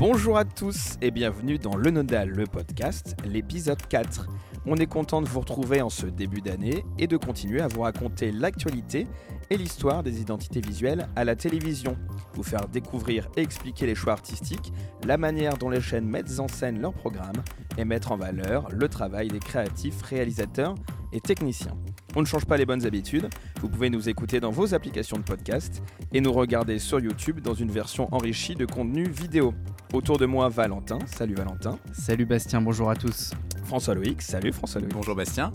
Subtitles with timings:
[0.00, 4.30] Bonjour à tous et bienvenue dans Le Nodal, le podcast, l'épisode 4.
[4.64, 7.82] On est content de vous retrouver en ce début d'année et de continuer à vous
[7.82, 9.06] raconter l'actualité
[9.50, 11.98] et l'histoire des identités visuelles à la télévision.
[12.32, 14.72] Vous faire découvrir et expliquer les choix artistiques,
[15.04, 17.42] la manière dont les chaînes mettent en scène leurs programmes
[17.76, 20.76] et mettre en valeur le travail des créatifs, réalisateurs
[21.12, 21.76] et techniciens.
[22.16, 23.28] On ne change pas les bonnes habitudes,
[23.60, 25.82] vous pouvez nous écouter dans vos applications de podcast
[26.14, 29.52] et nous regarder sur YouTube dans une version enrichie de contenu vidéo.
[29.92, 31.00] Autour de moi, Valentin.
[31.06, 31.76] Salut Valentin.
[31.92, 33.32] Salut Bastien, bonjour à tous.
[33.64, 34.22] François Loïc.
[34.22, 34.94] Salut François Loïc.
[34.94, 35.50] Bonjour Bastien.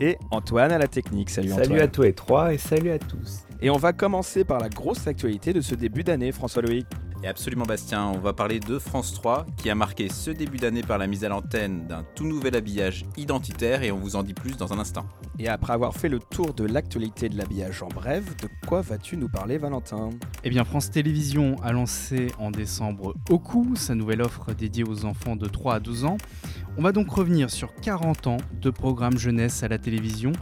[0.00, 1.28] Et Antoine à la technique.
[1.28, 1.66] Salut, Antoine.
[1.66, 3.40] Salut à tous et trois et salut à tous.
[3.60, 6.86] Et on va commencer par la grosse actualité de ce début d'année, François Loïc.
[7.24, 10.82] Et absolument Bastien, on va parler de France 3 qui a marqué ce début d'année
[10.82, 14.34] par la mise à l'antenne d'un tout nouvel habillage identitaire et on vous en dit
[14.34, 15.06] plus dans un instant.
[15.38, 19.16] Et après avoir fait le tour de l'actualité de l'habillage en bref, de quoi vas-tu
[19.16, 20.10] nous parler Valentin?
[20.44, 25.34] Eh bien France Télévisions a lancé en décembre Oku, sa nouvelle offre dédiée aux enfants
[25.34, 26.18] de 3 à 12 ans.
[26.76, 30.32] On va donc revenir sur 40 ans de programmes jeunesse à la télévision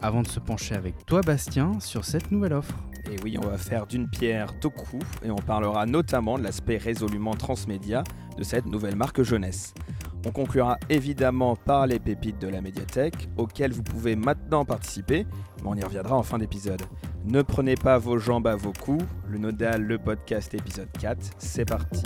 [0.00, 2.74] avant de se pencher avec toi Bastien sur cette nouvelle offre.
[3.10, 6.76] Et oui, on va faire d'une pierre deux coups et on parlera notamment de l'aspect
[6.76, 8.04] résolument transmédia
[8.36, 9.74] de cette nouvelle marque jeunesse.
[10.24, 15.26] On conclura évidemment par les pépites de la médiathèque auxquelles vous pouvez maintenant participer,
[15.62, 16.82] mais on y reviendra en fin d'épisode.
[17.24, 21.64] Ne prenez pas vos jambes à vos coups, le Nodal, le podcast épisode 4, c'est
[21.64, 22.02] parti.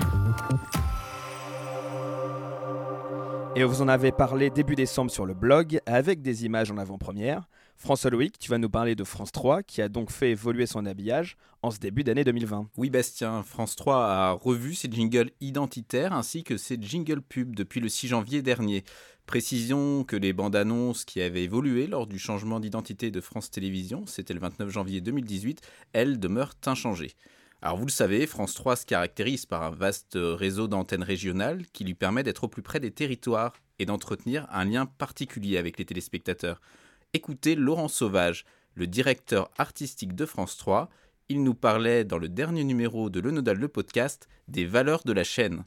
[3.55, 7.49] Et vous en avez parlé début décembre sur le blog avec des images en avant-première.
[7.79, 10.87] François Loïc, tu vas nous parler de France 3 qui a donc fait évoluer son
[10.87, 12.71] habillage en ce début d'année 2020.
[12.79, 17.81] Oui Bastien, France 3 a revu ses jingles identitaires ainsi que ses jingles pubs depuis
[17.81, 18.83] le 6 janvier dernier.
[19.27, 24.07] Précision que les bandes annonces qui avaient évolué lors du changement d'identité de France Télévisions,
[24.07, 25.61] c'était le 29 janvier 2018,
[25.93, 27.13] elles demeurent inchangées.
[27.61, 31.85] Alors vous le savez, France 3 se caractérise par un vaste réseau d'antennes régionales qui
[31.85, 35.85] lui permet d'être au plus près des territoires et d'entretenir un lien particulier avec les
[35.85, 36.61] téléspectateurs.
[37.15, 38.45] Écoutez Laurent Sauvage,
[38.75, 40.91] le directeur artistique de France 3,
[41.29, 45.13] il nous parlait dans le dernier numéro de Le Nodal le podcast des valeurs de
[45.13, 45.63] la chaîne.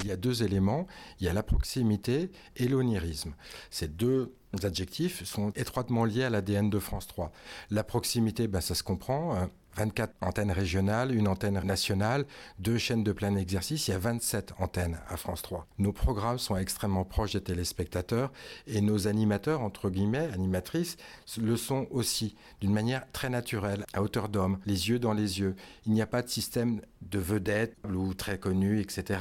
[0.00, 0.86] Il y a deux éléments,
[1.20, 3.34] il y a la proximité et l'onirisme.
[3.70, 7.32] Ces deux adjectifs sont étroitement liés à l'ADN de France 3.
[7.70, 9.48] La proximité, ben, ça se comprend.
[9.76, 12.24] 24 antennes régionales, une antenne nationale,
[12.58, 15.66] deux chaînes de plein exercice, il y a 27 antennes à France 3.
[15.78, 18.32] Nos programmes sont extrêmement proches des téléspectateurs
[18.66, 20.96] et nos animateurs, entre guillemets, animatrices,
[21.38, 25.54] le sont aussi d'une manière très naturelle, à hauteur d'homme, les yeux dans les yeux.
[25.86, 29.20] Il n'y a pas de système de vedette ou très connu, etc.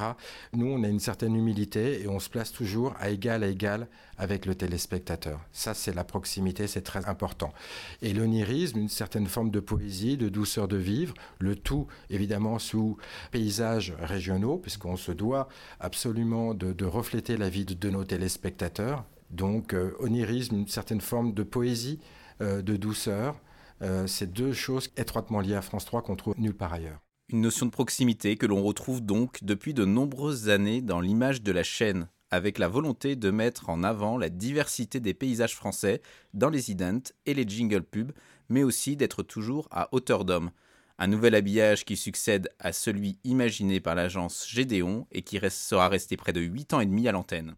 [0.53, 3.87] Nous, on a une certaine humilité et on se place toujours à égal à égal
[4.17, 5.39] avec le téléspectateur.
[5.51, 7.53] Ça, c'est la proximité, c'est très important.
[8.01, 12.97] Et l'onirisme, une certaine forme de poésie, de douceur de vivre, le tout évidemment sous
[13.31, 15.47] paysages régionaux, puisqu'on se doit
[15.79, 19.05] absolument de, refléter la vie de, nos téléspectateurs.
[19.29, 21.99] Donc, euh, onirisme, une certaine forme de poésie,
[22.41, 23.39] euh, de douceur.
[23.81, 27.02] Euh, c'est deux choses étroitement liées à France 3 qu'on trouve nulle part ailleurs.
[27.29, 31.51] Une notion de proximité que l'on retrouve donc depuis de nombreuses années dans l'image de
[31.51, 36.01] la chaîne, avec la volonté de mettre en avant la diversité des paysages français
[36.33, 38.11] dans les idents et les jingle pubs,
[38.49, 40.51] mais aussi d'être toujours à hauteur d'homme.
[40.99, 46.17] Un nouvel habillage qui succède à celui imaginé par l'agence Gédéon et qui sera resté
[46.17, 47.55] près de 8 ans et demi à l'antenne.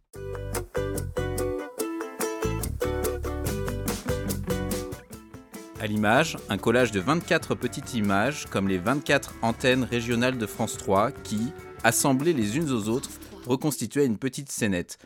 [5.86, 10.78] À l'image, un collage de 24 petites images, comme les 24 antennes régionales de France
[10.78, 11.54] 3, qui,
[11.84, 13.12] assemblées les unes aux autres,
[13.46, 14.98] reconstituait une petite scénette.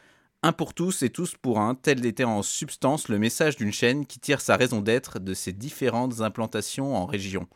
[0.41, 4.05] Un pour tous et tous pour un, tel était en substance le message d'une chaîne
[4.05, 7.49] qui tire sa raison d'être de ses différentes implantations en région.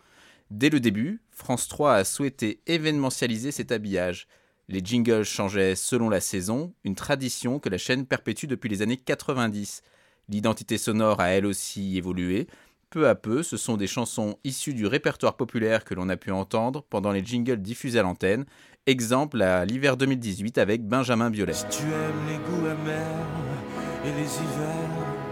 [0.52, 4.28] Dès le début, France 3 a souhaité événementialiser cet habillage.
[4.68, 8.98] Les jingles changeaient selon la saison, une tradition que la chaîne perpétue depuis les années
[8.98, 9.82] 90.
[10.28, 12.48] L'identité sonore a elle aussi évolué.
[12.94, 16.30] Peu à peu, ce sont des chansons issues du répertoire populaire que l'on a pu
[16.30, 18.46] entendre pendant les jingles diffusés à l'antenne,
[18.86, 21.54] Exemple à l'hiver 2018 avec Benjamin Biolay.
[21.54, 21.66] Si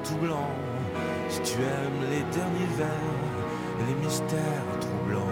[0.03, 0.39] tout blancs,
[1.29, 2.87] si tu aimes les derniers vers
[3.79, 5.27] et les mystères troublants,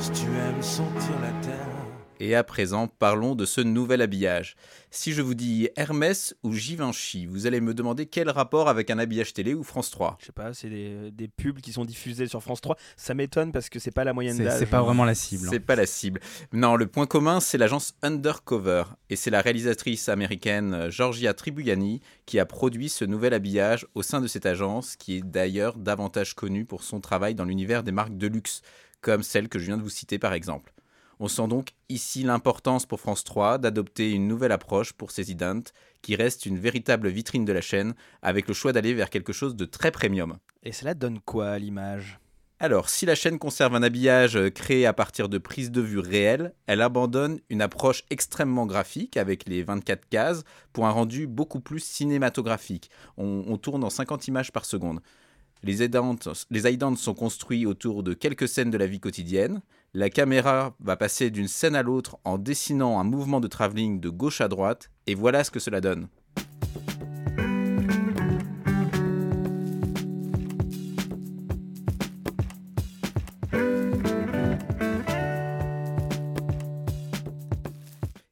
[0.00, 1.75] si tu aimes sentir la terre
[2.20, 4.56] et à présent, parlons de ce nouvel habillage.
[4.90, 8.98] Si je vous dis Hermès ou Givenchy, vous allez me demander quel rapport avec un
[8.98, 12.42] habillage télé ou France 3 Je sais pas, c'est des, pubs qui sont diffusés sur
[12.42, 12.76] France 3.
[12.96, 14.58] Ça m'étonne parce que c'est pas la moyenne d'âge.
[14.58, 15.48] C'est pas vraiment la cible.
[15.50, 16.20] C'est pas la cible.
[16.52, 18.84] Non, le point commun, c'est l'agence Undercover.
[19.10, 24.02] Et c'est la réalisatrice américaine euh, Georgia Tribuyani qui a produit ce nouvel habillage au
[24.02, 27.92] sein de cette agence, qui est d'ailleurs davantage connue pour son travail dans l'univers des
[27.92, 28.62] marques de luxe,
[29.00, 30.72] comme celle que je viens de vous citer par exemple.
[31.18, 35.62] On sent donc ici l'importance pour France 3 d'adopter une nouvelle approche pour ces idents,
[36.02, 39.56] qui reste une véritable vitrine de la chaîne, avec le choix d'aller vers quelque chose
[39.56, 40.36] de très premium.
[40.62, 42.20] Et cela donne quoi à l'image?
[42.58, 45.98] Alors, si la chaîne conserve un habillage euh, créé à partir de prises de vue
[45.98, 50.42] réelles, elle abandonne une approche extrêmement graphique avec les 24 cases
[50.72, 52.90] pour un rendu beaucoup plus cinématographique.
[53.18, 55.00] On, tourne en 50 images par seconde.
[55.62, 56.16] Les idents,
[56.50, 59.60] les sont construits autour de quelques scènes de la vie quotidienne.
[59.98, 64.10] La caméra va passer d'une scène à l'autre en dessinant un mouvement de travelling de
[64.10, 66.08] gauche à droite, et voilà ce que cela donne.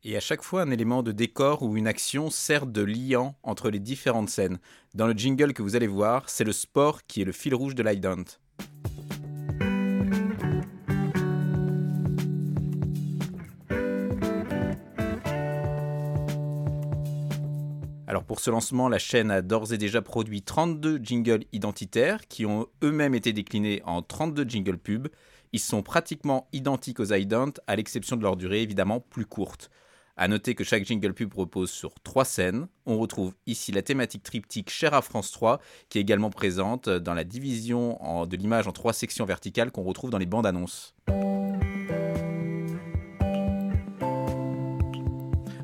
[0.02, 3.70] et à chaque fois un élément de décor ou une action sert de liant entre
[3.70, 4.58] les différentes scènes.
[4.94, 7.74] Dans le jingle que vous allez voir, c'est le sport qui est le fil rouge
[7.74, 8.22] de l'ident.
[18.22, 22.68] Pour ce lancement, la chaîne a d'ores et déjà produit 32 jingles identitaires qui ont
[22.82, 25.08] eux-mêmes été déclinés en 32 jingles pubs.
[25.52, 29.70] Ils sont pratiquement identiques aux ident à l'exception de leur durée évidemment plus courte.
[30.16, 32.68] À noter que chaque jingle pub repose sur trois scènes.
[32.86, 37.14] On retrouve ici la thématique triptyque chère à France 3, qui est également présente dans
[37.14, 40.94] la division de l'image en trois sections verticales qu'on retrouve dans les bandes annonces.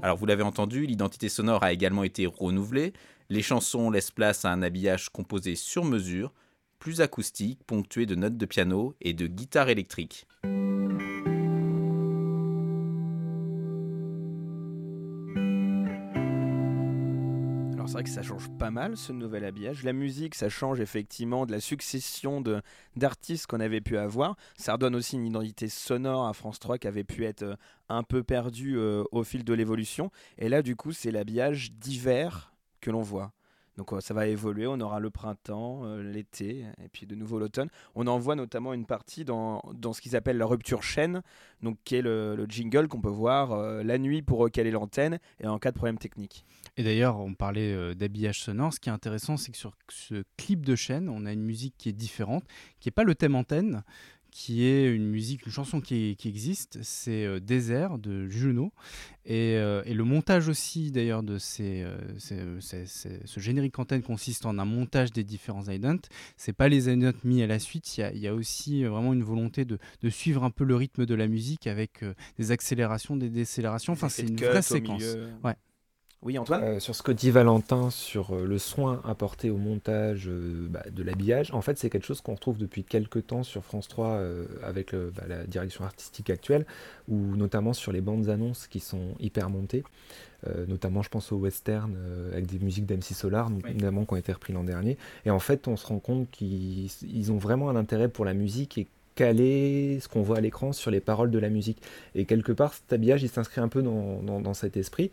[0.02, 2.93] Alors vous l'avez entendu, l'identité sonore a également été renouvelée.
[3.29, 6.32] Les chansons laissent place à un habillage composé sur mesure,
[6.79, 10.26] plus acoustique, ponctué de notes de piano et de guitare électrique.
[17.91, 19.83] C'est vrai que ça change pas mal ce nouvel habillage.
[19.83, 22.63] La musique, ça change effectivement de la succession de,
[22.95, 24.37] d'artistes qu'on avait pu avoir.
[24.57, 27.57] Ça redonne aussi une identité sonore à France 3 qui avait pu être euh,
[27.89, 30.13] un peu perdue euh, au fil de l'évolution.
[30.39, 33.33] Et là, du coup, c'est l'habillage d'hiver que l'on voit.
[33.77, 37.69] Donc ça va évoluer, on aura le printemps, euh, l'été, et puis de nouveau l'automne.
[37.95, 41.23] On en voit notamment une partie dans, dans ce qu'ils appellent la rupture chaîne,
[41.63, 45.47] donc qui est le, jingle qu'on peut voir euh, la nuit pour recaler l'antenne et
[45.47, 46.45] en cas de problème technique.
[46.77, 48.73] Et d'ailleurs, on parlait euh, d'habillage sonore.
[48.75, 51.75] Ce qui est intéressant, c'est que sur ce clip de chaîne, on a une musique
[51.79, 52.45] qui est différente,
[52.81, 53.83] qui n'est pas le thème antenne,
[54.31, 58.73] qui est une musique, une chanson qui, existe, c'est euh, Désert de Juno.
[59.29, 64.65] Euh, et, le montage aussi d'ailleurs de ces, euh, ce générique antenne consiste en un
[64.65, 66.00] montage des différents idents.
[66.37, 69.65] C'est pas les idents mis à la suite, il y a, aussi vraiment une volonté
[69.65, 69.79] de,
[70.09, 72.05] suivre un peu le rythme de la musique avec
[72.38, 73.93] des accélérations, des décélérations.
[73.93, 75.05] Enfin, c'est une vraie séquence.
[75.44, 75.55] Ouais.
[76.23, 80.29] Oui, Antoine euh, Sur ce que dit Valentin, sur euh, le soin apporté au montage
[80.29, 83.65] euh, bah, de l'habillage, en fait, c'est quelque chose qu'on retrouve depuis quelques temps sur
[83.65, 84.21] France 3
[84.63, 86.67] avec bah, la direction artistique actuelle,
[87.09, 89.83] ou notamment sur les bandes annonces qui sont hyper montées.
[90.69, 91.95] notamment, je pense au western
[92.33, 94.99] avec des musiques d'MC Solar, notamment qui ont été repris l'an dernier.
[95.25, 98.77] Et en fait, on se rend compte qu'ils ont vraiment un intérêt pour la musique
[98.79, 101.81] et caler ce qu'on voit à l'écran sur les paroles de la musique.
[102.15, 105.11] Et quelque part, cet habillage, il s'inscrit un peu dans, dans cet esprit.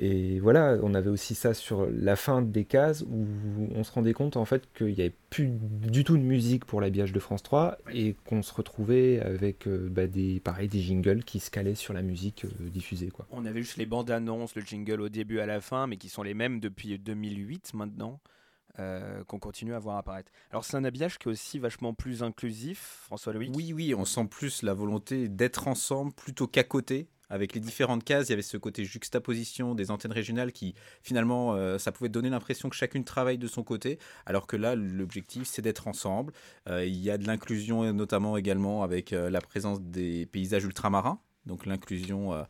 [0.00, 3.26] Et voilà, on avait aussi ça sur la fin des cases où
[3.74, 6.80] on se rendait compte en fait qu'il n'y avait plus du tout de musique pour
[6.80, 11.24] l'habillage de France 3 et qu'on se retrouvait avec euh, bah, des, pareil, des jingles
[11.24, 13.08] qui se calaient sur la musique euh, diffusée.
[13.08, 13.26] Quoi.
[13.32, 16.08] On avait juste les bandes annonces, le jingle au début à la fin, mais qui
[16.08, 18.20] sont les mêmes depuis 2008 maintenant.
[18.80, 20.30] Euh, qu'on continue à voir apparaître.
[20.52, 23.50] Alors c'est un habillage qui est aussi vachement plus inclusif, François Louis.
[23.52, 28.04] Oui, oui, on sent plus la volonté d'être ensemble plutôt qu'à côté avec les différentes
[28.04, 32.08] cases, il y avait ce côté juxtaposition des antennes régionales qui finalement euh, ça pouvait
[32.08, 36.32] donner l'impression que chacune travaille de son côté, alors que là l'objectif c'est d'être ensemble.
[36.68, 41.20] Euh, il y a de l'inclusion notamment également avec euh, la présence des paysages ultramarins,
[41.46, 42.46] donc l'inclusion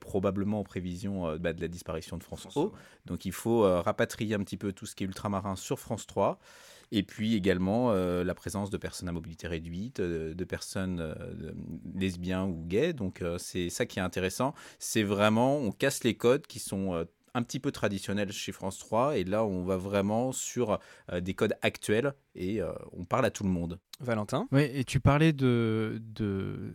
[0.00, 2.72] probablement en prévision bah, de la disparition de France O.
[3.06, 6.40] Donc il faut rapatrier un petit peu tout ce qui est ultramarin sur France 3.
[6.92, 11.52] Et puis également euh, la présence de personnes à mobilité réduite, euh, de personnes euh,
[11.94, 12.92] lesbiennes ou gays.
[12.92, 14.54] Donc c'est ça qui est intéressant.
[14.78, 19.16] C'est vraiment, on casse les codes qui sont un petit peu traditionnels chez France 3
[19.16, 20.78] et là on va vraiment sur
[21.12, 22.60] des codes actuels et
[22.92, 23.78] on parle à tout le monde.
[24.00, 24.48] Valentin?
[24.50, 26.72] Oui, et tu parlais de, de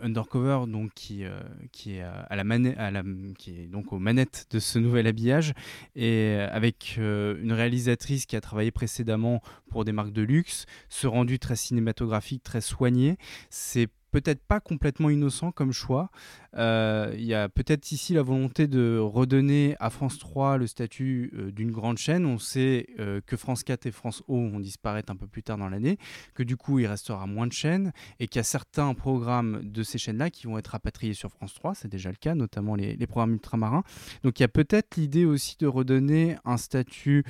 [0.00, 1.40] Undercover, donc qui, euh,
[1.72, 3.02] qui est à la manette, à la,
[3.36, 5.52] qui est donc aux manettes de ce nouvel habillage,
[5.96, 11.08] et avec euh, une réalisatrice qui a travaillé précédemment pour des marques de luxe, ce
[11.08, 13.18] rendu très cinématographique, très soigné,
[13.50, 16.10] c'est peut-être pas complètement innocent comme choix.
[16.56, 21.32] Euh, il y a peut-être ici la volonté de redonner à France 3 le statut
[21.34, 22.26] euh, d'une grande chaîne.
[22.26, 25.58] On sait euh, que France 4 et France O vont disparaître un peu plus tard
[25.58, 25.98] dans l'année,
[26.34, 29.82] que du coup il restera moins de chaînes et qu'il y a certains programmes de
[29.82, 31.74] ces chaînes-là qui vont être rapatriés sur France 3.
[31.74, 33.82] C'est déjà le cas, notamment les, les programmes ultramarins.
[34.22, 37.24] Donc il y a peut-être l'idée aussi de redonner un statut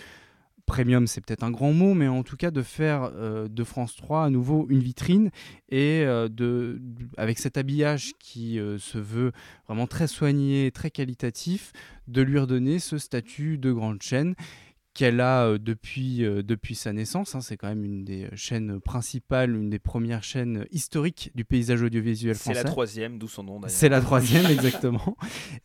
[0.68, 3.96] premium, c'est peut-être un grand mot, mais en tout cas de faire euh, de France
[3.96, 5.30] 3 à nouveau une vitrine
[5.70, 6.80] et euh, de,
[7.16, 9.32] avec cet habillage qui euh, se veut
[9.66, 11.72] vraiment très soigné, très qualitatif,
[12.06, 14.34] de lui redonner ce statut de grande chaîne
[14.98, 17.36] qu'elle a euh, depuis, euh, depuis sa naissance.
[17.36, 17.40] Hein.
[17.40, 22.34] C'est quand même une des chaînes principales, une des premières chaînes historiques du paysage audiovisuel
[22.34, 22.58] français.
[22.58, 23.70] C'est la troisième, d'où son nom d'ailleurs.
[23.70, 25.16] C'est la troisième, exactement.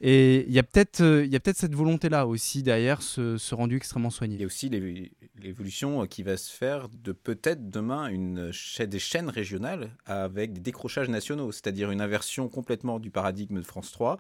[0.02, 4.12] Et il y a peut-être euh, peut cette volonté-là aussi derrière ce, ce, rendu extrêmement
[4.12, 4.36] soigné.
[4.36, 9.00] Il y a aussi l'évolution qui va se faire de peut-être demain une chaîne, des
[9.00, 14.20] chaînes régionales avec des décrochages nationaux, c'est-à-dire une inversion complètement du paradigme de France 3.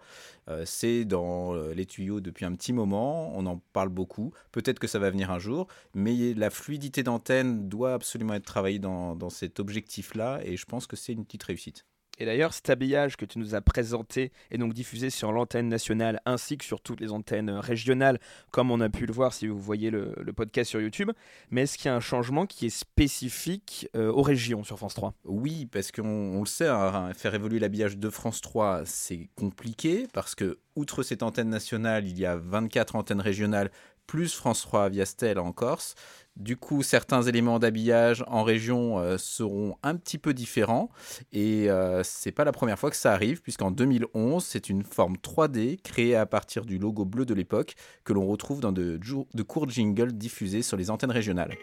[0.65, 4.33] C'est dans les tuyaux depuis un petit moment, on en parle beaucoup.
[4.51, 8.79] Peut-être que ça va venir un jour, mais la fluidité d'antenne doit absolument être travaillée
[8.79, 11.85] dans, dans cet objectif-là, et je pense que c'est une petite réussite.
[12.19, 16.21] Et d'ailleurs, cet habillage que tu nous as présenté est donc diffusé sur l'antenne nationale
[16.25, 18.19] ainsi que sur toutes les antennes régionales,
[18.51, 21.11] comme on a pu le voir si vous voyez le, podcast sur YouTube.
[21.49, 24.93] Mais est-ce qu'il y a un changement qui est spécifique euh, aux régions sur France
[24.93, 30.07] 3 Oui, parce qu'on le sait, hein, faire évoluer l'habillage de France 3, c'est compliqué,
[30.13, 33.71] parce que outre cette antenne nationale, il y a 24 antennes régionales
[34.07, 35.95] plus France 3 Viastel en Corse.
[36.35, 40.89] Du coup, certains éléments d'habillage en région euh, seront un petit peu différents
[41.31, 45.15] et euh, c'est pas la première fois que ça arrive puisqu'en 2011, c'est une forme
[45.17, 49.43] 3D créée à partir du logo bleu de l'époque que l'on retrouve dans de, de
[49.43, 51.55] courts jingles diffusés sur les antennes régionales.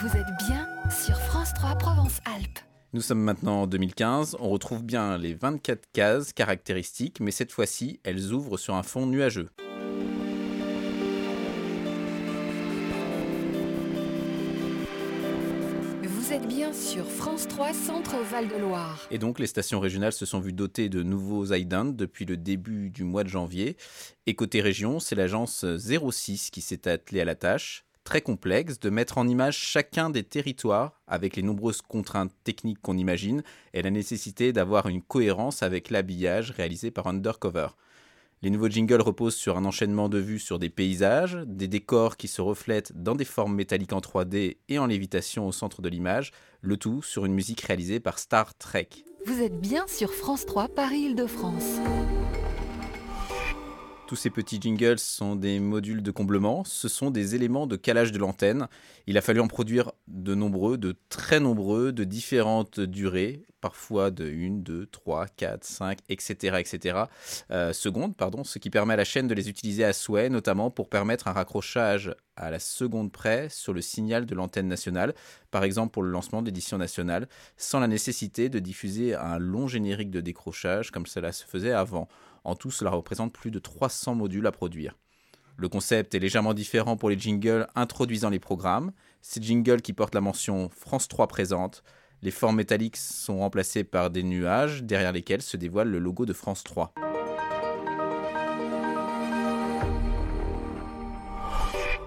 [0.00, 2.71] Vous êtes bien sur France 3 Provence-Alpes.
[2.94, 8.00] Nous sommes maintenant en 2015, on retrouve bien les 24 cases caractéristiques, mais cette fois-ci,
[8.04, 9.48] elles ouvrent sur un fond nuageux.
[16.02, 19.08] Vous êtes bien sur France 3 Centre Val-de-Loire.
[19.10, 22.90] Et donc les stations régionales se sont vues dotées de nouveaux IDANT depuis le début
[22.90, 23.78] du mois de janvier.
[24.26, 28.90] Et côté région, c'est l'agence 06 qui s'est attelée à la tâche très complexe de
[28.90, 33.42] mettre en image chacun des territoires avec les nombreuses contraintes techniques qu'on imagine
[33.74, 37.68] et la nécessité d'avoir une cohérence avec l'habillage réalisé par Undercover.
[38.42, 42.26] Les nouveaux jingles reposent sur un enchaînement de vues sur des paysages, des décors qui
[42.26, 46.32] se reflètent dans des formes métalliques en 3D et en lévitation au centre de l'image,
[46.60, 48.88] le tout sur une musique réalisée par Star Trek.
[49.26, 51.78] Vous êtes bien sur France 3 Paris-Île-de-France.
[54.12, 58.12] Tous ces petits jingles sont des modules de comblement, ce sont des éléments de calage
[58.12, 58.68] de l'antenne.
[59.06, 64.30] Il a fallu en produire de nombreux, de très nombreux, de différentes durées, parfois de
[64.30, 66.58] 1, 2, 3, 4, 5, etc.
[66.58, 67.04] etc.
[67.72, 70.90] secondes, pardon, ce qui permet à la chaîne de les utiliser à souhait, notamment pour
[70.90, 75.14] permettre un raccrochage à la seconde près sur le signal de l'antenne nationale,
[75.50, 80.10] par exemple pour le lancement d'édition nationale, sans la nécessité de diffuser un long générique
[80.10, 82.08] de décrochage comme cela se faisait avant.
[82.44, 84.96] En tout, cela représente plus de 300 modules à produire.
[85.56, 88.92] Le concept est légèrement différent pour les jingles introduisant les programmes.
[89.20, 91.82] Ces jingles qui portent la mention France 3 présente.
[92.22, 96.32] Les formes métalliques sont remplacées par des nuages derrière lesquels se dévoile le logo de
[96.32, 96.94] France 3.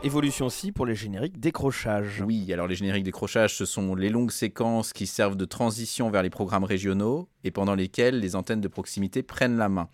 [0.03, 2.21] Évolution aussi pour les génériques décrochage.
[2.25, 6.21] Oui, alors les génériques décrochage, ce sont les longues séquences qui servent de transition vers
[6.21, 9.89] les programmes régionaux et pendant lesquelles les antennes de proximité prennent la main.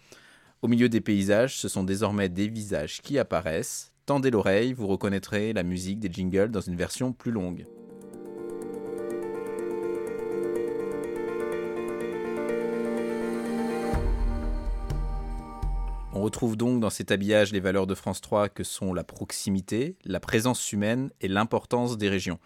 [0.63, 3.93] Au milieu des paysages, ce sont désormais des visages qui apparaissent.
[4.05, 7.65] Tendez l'oreille, vous reconnaîtrez la musique des jingles dans une version plus longue.
[16.13, 19.95] On retrouve donc dans cet habillage les valeurs de France 3 que sont la proximité,
[20.05, 22.37] la présence humaine et l'importance des régions.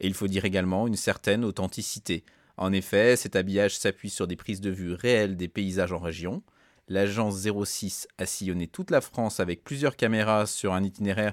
[0.00, 2.24] Et il faut dire également une certaine authenticité.
[2.56, 6.42] En effet, cet habillage s'appuie sur des prises de vue réelles des paysages en région,
[6.90, 11.32] l'agence 06 a sillonné toute la France avec plusieurs caméras sur un itinéraire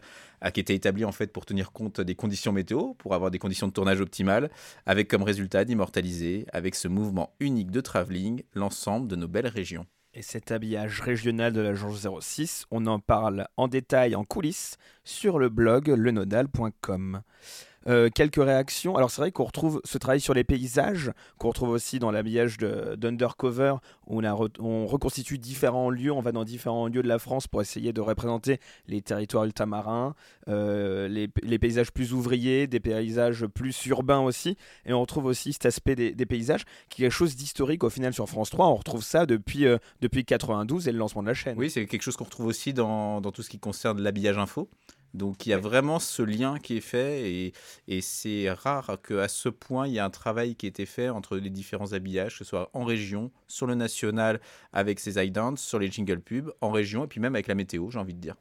[0.53, 3.67] qui était établi en fait pour tenir compte des conditions météo, pour avoir des conditions
[3.67, 4.49] de tournage optimales,
[4.85, 9.87] avec comme résultat d'immortaliser, avec ce mouvement unique de travelling, l'ensemble de nos belles régions.
[10.13, 15.37] Et cet habillage régional de l'agence 06, on en parle en détail en coulisses sur
[15.39, 17.21] le blog lenodal.com.
[17.87, 18.97] Euh, quelques réactions.
[18.97, 22.57] Alors c'est vrai qu'on retrouve ce travail sur les paysages, qu'on retrouve aussi dans l'habillage
[22.57, 23.75] d'Undercover,
[24.07, 27.93] où on, reconstitue différents lieux, on va dans différents lieux de la France pour essayer
[27.93, 30.15] de représenter les territoires ultramarins,
[30.49, 34.57] euh, les, paysages plus ouvriers, des paysages plus urbains aussi.
[34.85, 37.89] Et on retrouve aussi cet aspect des, des paysages, qui est quelque chose d'historique au
[37.89, 38.67] final sur France 3.
[38.67, 41.57] On retrouve ça depuis, euh, depuis 92 et le lancement de la chaîne.
[41.57, 44.69] Oui, c'est quelque chose qu'on retrouve aussi dans, dans tout ce qui concerne l'habillage info.
[45.13, 47.53] Donc il y a vraiment ce lien qui est fait et,
[47.87, 51.09] et c'est rare qu'à ce point il y a un travail qui a été fait
[51.09, 54.39] entre les différents habillages, que ce soit en région, sur le national
[54.73, 57.89] avec ses idents, sur les jingle pubs, en région et puis même avec la météo,
[57.89, 58.35] j'ai envie de dire.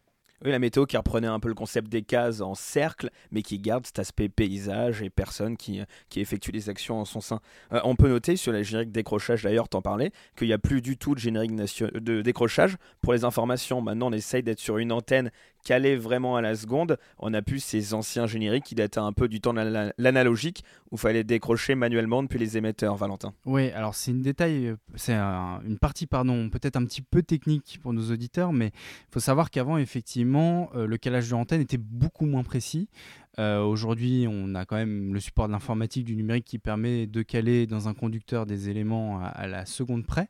[0.44, 3.58] Oui, la météo qui reprenait un peu le concept des cases en cercle, mais qui
[3.58, 5.80] garde cet aspect paysage et personne qui,
[6.10, 7.40] qui effectue les actions en son sein.
[7.72, 10.82] Euh, on peut noter sur la générique décrochage, d'ailleurs, t'en parlais, qu'il n'y a plus
[10.82, 13.80] du tout de générique de décrochage pour les informations.
[13.80, 15.30] Maintenant, on essaye d'être sur une antenne
[15.66, 16.96] calé vraiment à la seconde.
[17.18, 20.96] On a pu ces anciens génériques qui dataient un peu du temps de l'analogique où
[20.96, 23.34] fallait décrocher manuellement depuis les émetteurs, Valentin.
[23.44, 27.92] Oui, alors c'est une détail, c'est une partie pardon, peut-être un petit peu technique pour
[27.92, 32.26] nos auditeurs, mais il faut savoir qu'avant effectivement euh, le calage de l'antenne était beaucoup
[32.26, 32.88] moins précis.
[33.38, 37.22] Euh, aujourd'hui, on a quand même le support de l'informatique, du numérique qui permet de
[37.22, 40.28] caler dans un conducteur des éléments à, la seconde près.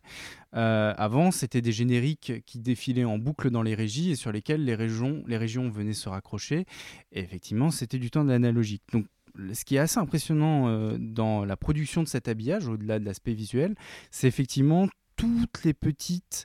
[0.54, 4.64] Euh, avant, c'était des génériques qui défilaient en boucle dans les régies et sur lesquels
[4.64, 6.66] les régions, les régions venaient se raccrocher.
[7.12, 8.82] Et effectivement, c'était du temps de l'analogique.
[8.92, 9.06] Donc,
[9.52, 13.34] ce qui est assez impressionnant euh, dans la production de cet habillage, au-delà de l'aspect
[13.34, 13.76] visuel,
[14.10, 16.44] c'est effectivement toutes les petites,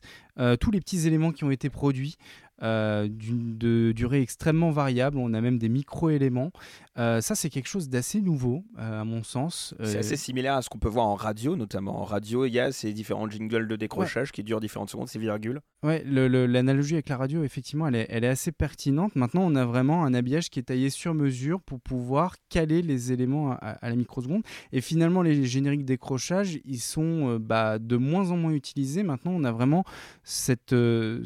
[0.62, 2.16] tous les petits éléments qui ont été produits
[2.64, 5.18] euh, de durée extrêmement variable.
[5.18, 6.52] On a même des micro-éléments.
[7.00, 9.74] Euh, ça, c'est quelque chose d'assez nouveau, euh, à mon sens.
[9.84, 12.00] C'est assez similaire à ce qu'on peut voir en radio, notamment.
[12.00, 15.18] En radio, il y a ces différents jingles de décrochage qui durent différentes secondes, ces
[15.18, 15.62] virgules.
[15.84, 19.16] Ouais, l'analogie avec la radio, effectivement, elle est, elle est, assez pertinente.
[19.16, 23.12] Maintenant, on a vraiment un habillage qui est taillé sur mesure pour pouvoir caler les
[23.12, 24.44] éléments à, la microseconde.
[24.72, 29.02] Et finalement, les génériques décrochage, ils sont bah, de moins en moins utilisés.
[29.02, 29.84] Maintenant, on a vraiment
[30.24, 30.76] cette,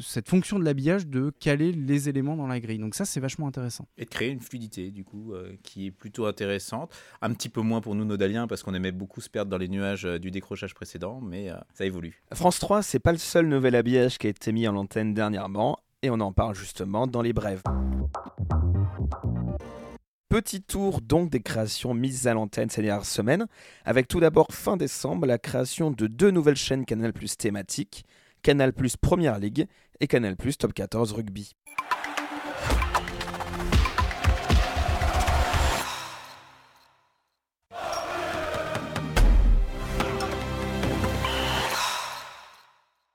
[0.00, 2.78] cette fonction de l'habillage de caler les éléments dans la grille.
[2.78, 3.86] Donc ça, c'est vachement intéressant.
[3.98, 6.94] Et de créer une fluidité, du coup, euh, qui est plutôt intéressante.
[7.22, 9.68] Un petit peu moins pour nous, nodaliens, parce qu'on aimait beaucoup se perdre dans les
[9.68, 12.22] nuages euh, du décrochage précédent, mais euh, ça évolue.
[12.32, 15.78] France 3, c'est pas le seul nouvel habillage qui a été mis en antenne dernièrement,
[16.02, 17.62] et on en parle justement dans les brèves.
[20.28, 23.46] Petit tour donc des créations mises à l'antenne ces dernières semaines,
[23.84, 28.04] avec tout d'abord fin décembre la création de deux nouvelles chaînes Canal Plus thématiques,
[28.46, 29.66] Canal Plus Première Ligue
[29.98, 31.56] et Canal Plus Top 14 Rugby.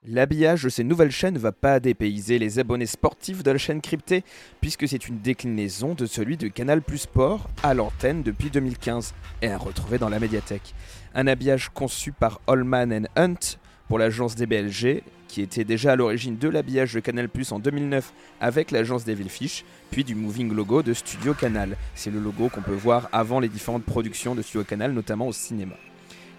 [0.04, 3.80] L'habillage de ces nouvelles chaînes ne va pas dépayser les abonnés sportifs de la chaîne
[3.80, 4.26] cryptée,
[4.60, 9.48] puisque c'est une déclinaison de celui de Canal Plus Sport à l'antenne depuis 2015 et
[9.48, 10.76] à retrouver dans la médiathèque.
[11.16, 13.61] Un habillage conçu par Allman Hunt
[13.92, 18.14] pour l'agence DBLG, qui était déjà à l'origine de l'habillage de Canal Plus en 2009
[18.40, 21.76] avec l'agence Devilfish, puis du Moving Logo de Studio Canal.
[21.94, 25.34] C'est le logo qu'on peut voir avant les différentes productions de Studio Canal, notamment au
[25.34, 25.76] cinéma.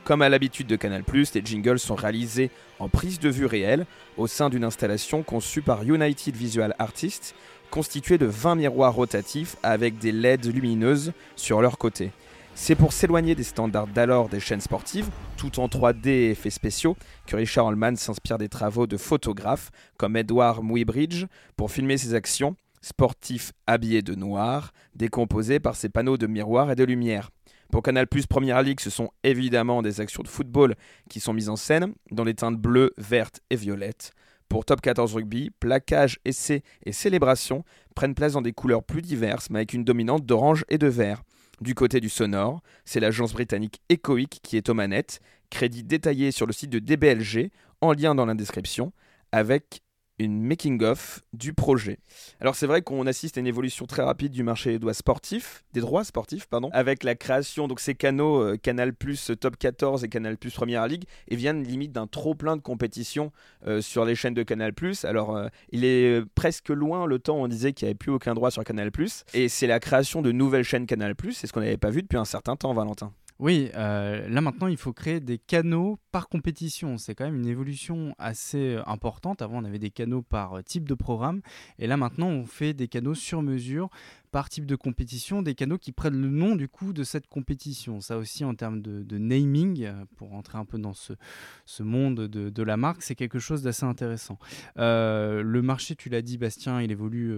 [0.03, 3.85] Comme à l'habitude de Canal+, les jingles sont réalisés en prise de vue réelle
[4.17, 7.35] au sein d'une installation conçue par United Visual Artists,
[7.71, 12.13] constituée de 20 miroirs rotatifs avec des LED lumineuses sur leur côté.
[12.55, 16.97] C'est pour s'éloigner des standards d'alors des chaînes sportives, tout en 3D et effets spéciaux,
[17.27, 21.25] que Richard Allman s'inspire des travaux de photographes comme Edward Muybridge
[21.57, 26.77] pour filmer ses actions, sportifs habillés de noir, décomposés par ses panneaux de miroirs et
[26.77, 27.31] de lumière.
[27.73, 30.75] Pour Canal Plus Première Ligue, ce sont évidemment des actions de football
[31.09, 34.13] qui sont mises en scène dans les teintes bleues, vertes et violettes.
[34.51, 39.49] Pour Top 14 Rugby, plaquage, essai et célébration prennent place dans des couleurs plus diverses
[39.49, 41.23] mais avec une dominante d'orange et de vert.
[41.63, 46.45] Du côté du sonore, c'est l'agence britannique Echoic qui est aux manettes, crédit détaillé sur
[46.45, 48.93] le site de DBLG, en lien dans la description,
[49.31, 49.83] avec
[50.25, 51.99] une making-of du projet.
[52.41, 55.65] Alors c'est vrai qu'on assiste à une évolution très rapide du marché des droits sportifs,
[55.73, 60.05] des droits sportifs, pardon, avec la création de ces canaux euh, Canal Plus Top 14
[60.05, 63.33] et Canal Plus Première Ligue, et viennent limite d'un trop plein de compétitions
[63.67, 65.05] euh, sur les chaînes de Canal Plus.
[65.05, 68.13] Alors euh, il est presque loin le temps où on disait qu'il n'y avait plus
[68.13, 71.47] aucun droit sur Canal Plus, et c'est la création de nouvelles chaînes Canal Plus, c'est
[71.47, 73.13] ce qu'on n'avait pas vu depuis un certain temps, Valentin.
[73.43, 76.97] Oui, euh, là maintenant il faut créer des canaux par compétition.
[76.97, 79.43] C'est quand même une évolution assez euh, importante.
[79.43, 81.41] Avant on avait des canaux par euh, type de programme
[81.81, 83.91] et là maintenant on fait des canaux sur mesure
[84.33, 88.01] par type de compétition des canaux qui prennent le nom du coup de cette compétition.
[88.01, 91.13] Ça aussi en termes de, naming, euh, pour rentrer un peu dans ce,
[91.83, 94.39] monde de, la marque, c'est quelque chose d'assez intéressant.
[94.79, 97.37] Euh, le marché, tu l'as dit Bastien, il évolue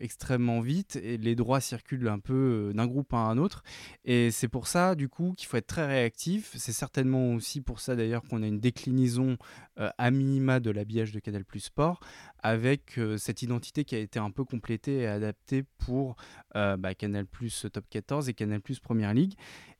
[0.00, 3.62] extrêmement vite et les droits circulent un peu d'un groupe à un autre.
[4.04, 6.54] Et c'est pour ça du coup qu'il faut être très réactif.
[6.56, 9.36] C'est certainement aussi pour ça d'ailleurs qu'on a une déclinaison
[9.76, 12.00] à minima de l'habillage de Canal Plus Sport
[12.42, 16.16] avec cette identité qui a été un peu complétée et adaptée pour
[16.54, 19.34] bah, Canal Plus Top 14 et Canal Plus Première League.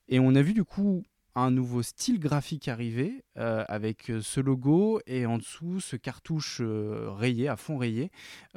[0.08, 1.02] Et on a vu du coup
[1.36, 7.56] un nouveau style graphique arriver avec ce logo et en dessous ce cartouche rayé, à
[7.56, 8.10] fond rayé,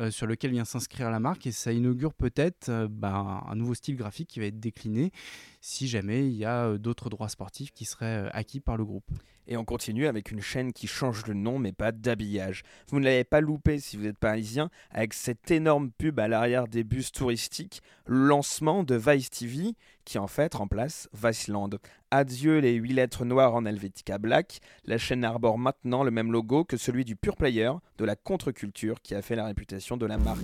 [0.09, 4.29] sur lequel vient s'inscrire la marque et ça inaugure peut-être bah, un nouveau style graphique
[4.29, 5.11] qui va être décliné
[5.61, 9.11] si jamais il y a d'autres droits sportifs qui seraient acquis par le groupe.
[9.47, 12.63] Et on continue avec une chaîne qui change de nom mais pas d'habillage.
[12.87, 16.67] Vous ne l'avez pas loupé si vous êtes parisien avec cette énorme pub à l'arrière
[16.67, 19.75] des bus touristiques, lancement de Vice TV
[20.05, 21.69] qui en fait remplace Viceland.
[22.11, 26.63] Adieu les 8 lettres noires en Helvetica Black, la chaîne arbore maintenant le même logo
[26.63, 30.17] que celui du pure player de la contre-culture qui a fait la réputation de la
[30.17, 30.43] marque.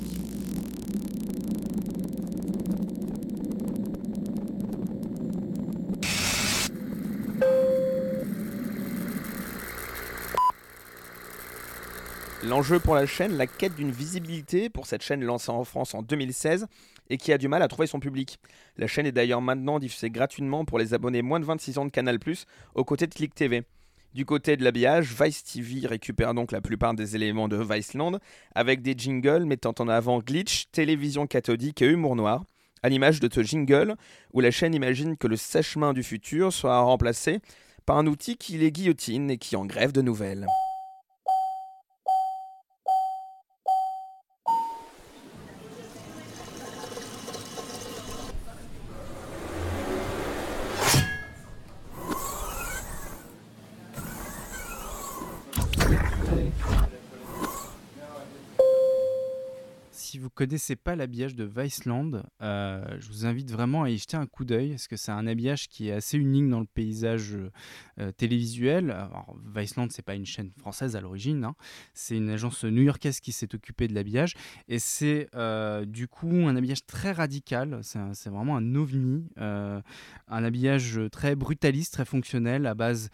[12.49, 16.01] L'enjeu pour la chaîne, la quête d'une visibilité pour cette chaîne lancée en France en
[16.01, 16.65] 2016
[17.11, 18.39] et qui a du mal à trouver son public.
[18.75, 21.91] La chaîne est d'ailleurs maintenant diffusée gratuitement pour les abonnés moins de 26 ans de
[21.91, 22.17] Canal+,
[22.73, 23.65] aux côtés de Click TV.
[24.15, 28.17] Du côté de l'habillage, Vice TV récupère donc la plupart des éléments de Viceland
[28.55, 32.45] avec des jingles mettant en avant glitch, télévision cathodique et humour noir,
[32.81, 33.95] à l'image de ce jingle
[34.33, 37.41] où la chaîne imagine que le sèche-main du futur sera remplacé
[37.85, 40.47] par un outil qui les guillotine et qui en grève de nouvelles.
[60.39, 64.45] Connaissez pas l'habillage de Viceland, euh, je vous invite vraiment à y jeter un coup
[64.45, 67.35] d'œil, parce que c'est un habillage qui est assez unique dans le paysage
[67.99, 68.89] euh, télévisuel.
[68.89, 71.55] Alors, Viceland, c'est pas une chaîne française à l'origine, hein.
[71.93, 74.35] c'est une agence new-yorkaise qui s'est occupée de l'habillage,
[74.69, 79.83] et c'est euh, du coup un habillage très radical, c'est vraiment un ovni, un
[80.29, 83.09] habillage très brutaliste, très fonctionnel, à base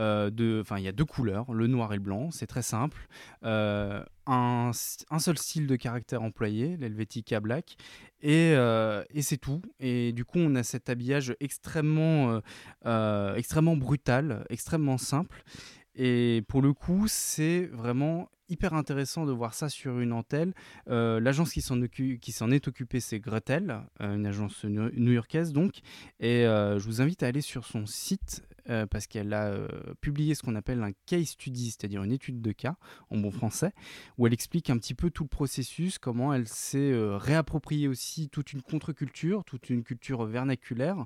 [0.00, 3.06] de, enfin, il y a deux couleurs, le noir et le blanc, c'est très simple.
[3.44, 7.76] Euh, un, seul style de caractère employé, l'Helvetica Black,
[8.22, 9.60] et, euh, et c'est tout.
[9.80, 12.40] Et du coup, on a cet habillage extrêmement,
[12.86, 15.42] euh, extrêmement brutal, extrêmement simple.
[15.96, 20.52] Et pour le coup, c'est vraiment hyper intéressant de voir ça sur une antenne.
[20.86, 25.80] L'agence qui s'en est occupée, c'est Gretel, une agence new-yorkaise donc.
[26.20, 29.68] Et je vous invite à aller sur son site euh, parce qu'elle a euh,
[30.00, 32.76] publié ce qu'on appelle un case study, c'est-à-dire une étude de cas
[33.10, 33.72] en bon français,
[34.18, 38.28] où elle explique un petit peu tout le processus, comment elle s'est euh, réappropriée aussi
[38.28, 41.04] toute une contre-culture, toute une culture vernaculaire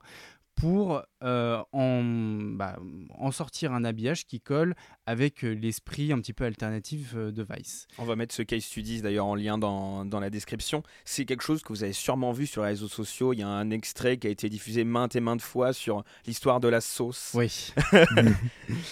[0.54, 2.76] pour euh, bah,
[3.18, 4.74] en, sortir un habillage qui colle
[5.06, 7.86] avec euh, l'esprit un petit peu alternatif euh, de Vice.
[7.98, 10.82] On va mettre ce case studies d'ailleurs en lien dans, dans la description.
[11.04, 13.32] C'est quelque chose que vous avez sûrement vu sur les réseaux sociaux.
[13.32, 16.60] Il y a un extrait qui a été diffusé maintes et maintes fois sur l'histoire
[16.60, 17.32] de la sauce.
[17.34, 17.72] Oui.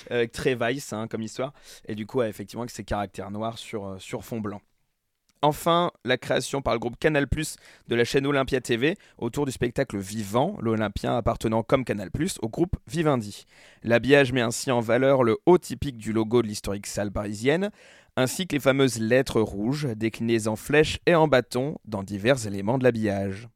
[0.32, 1.52] très Vice hein, comme histoire.
[1.86, 4.60] Et du coup, effectivement, avec ses caractères noirs sur, sur fond blanc.
[5.44, 9.98] Enfin, la création par le groupe Canal+, de la chaîne Olympia TV autour du spectacle
[9.98, 12.10] Vivant, l'Olympien appartenant comme Canal+,
[12.42, 13.46] au groupe Vivendi.
[13.82, 17.70] L'habillage met ainsi en valeur le haut typique du logo de l'historique salle parisienne,
[18.16, 22.78] ainsi que les fameuses lettres rouges déclinées en flèches et en bâtons dans divers éléments
[22.78, 23.48] de l'habillage.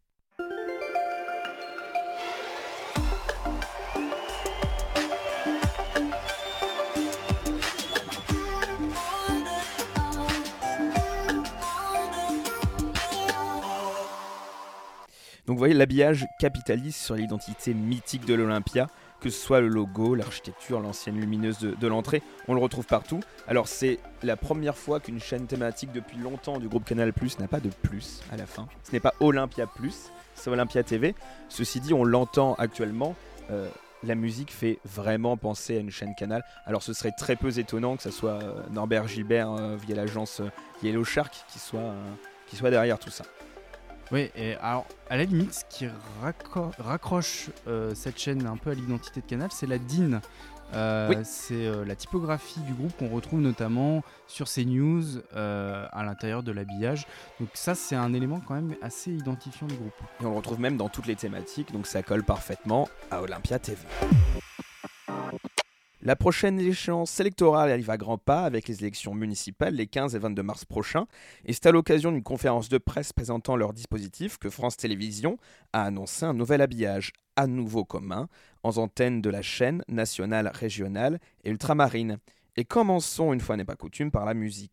[15.46, 18.88] Donc vous voyez, l'habillage capitalise sur l'identité mythique de l'Olympia,
[19.20, 23.20] que ce soit le logo, l'architecture, l'ancienne lumineuse de, l'entrée, on le retrouve partout.
[23.46, 27.46] Alors c'est la première fois qu'une chaîne thématique depuis longtemps du groupe Canal Plus n'a
[27.46, 28.66] pas de plus à la fin.
[28.82, 31.14] Ce n'est pas Olympia Plus, c'est Olympia TV.
[31.48, 33.14] Ceci dit, on l'entend actuellement.
[33.52, 33.68] Euh,
[34.02, 36.44] la musique fait vraiment penser à une chaîne Canal.
[36.66, 40.42] Alors ce serait très peu étonnant que ce soit euh, Norbert Gilbert euh, via l'agence
[40.82, 41.94] Yellow Shark qui soit,
[42.48, 43.24] qui soit derrière tout ça.
[44.12, 45.86] Oui, et alors à la limite, ce qui
[46.78, 50.20] raccroche euh, cette chaîne un peu à l'identité de Canal, c'est la DIN
[50.74, 51.16] Euh, Oui.
[51.24, 56.50] C'est euh, la typographie du groupe qu'on retrouve notamment sur ces news à l'intérieur de
[56.50, 57.06] l'habillage.
[57.38, 59.94] Donc ça, c'est un élément quand même assez identifiant du groupe.
[60.20, 63.58] Et on le retrouve même dans toutes les thématiques, donc ça colle parfaitement à Olympia
[63.60, 63.78] TV.
[66.06, 70.20] La prochaine échéance électorale arrive à grands pas avec les élections municipales les 15 et
[70.20, 71.08] 22 mars prochains.
[71.44, 75.36] Et c'est à l'occasion d'une conférence de presse présentant leur dispositif que France Télévisions
[75.72, 78.28] a annoncé un nouvel habillage à nouveau commun
[78.62, 82.18] en antenne de la chaîne nationale, régionale et ultramarine.
[82.56, 84.70] Et commençons, une fois n'est pas coutume, par la musique.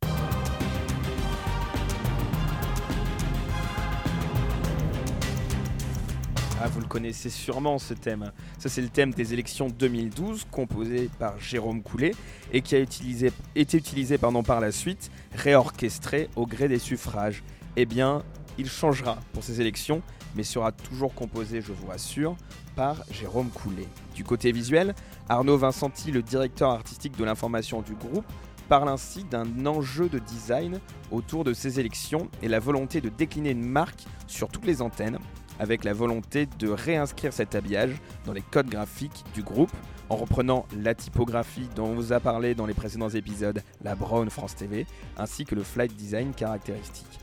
[6.61, 8.31] Ah, vous le connaissez sûrement ce thème.
[8.59, 12.11] Ça, c'est le thème des élections 2012, composé par Jérôme Coulet
[12.51, 17.43] et qui a été utilisé par la suite, réorchestré au gré des suffrages.
[17.75, 18.23] Eh bien,
[18.57, 20.01] il changera pour ces élections,
[20.35, 22.37] mais sera toujours composé, je vous rassure,
[22.75, 23.87] par Jérôme Coulet.
[24.15, 24.93] Du côté visuel,
[25.29, 28.25] Arnaud Vincenti, le directeur artistique de l'information du groupe,
[28.69, 30.79] parle ainsi d'un enjeu de design
[31.11, 35.19] autour de ces élections et la volonté de décliner une marque sur toutes les antennes
[35.59, 39.71] avec la volonté de réinscrire cet habillage dans les codes graphiques du groupe
[40.09, 44.29] en reprenant la typographie dont on vous a parlé dans les précédents épisodes, la Brown
[44.29, 44.85] France TV,
[45.17, 47.19] ainsi que le flight design caractéristique.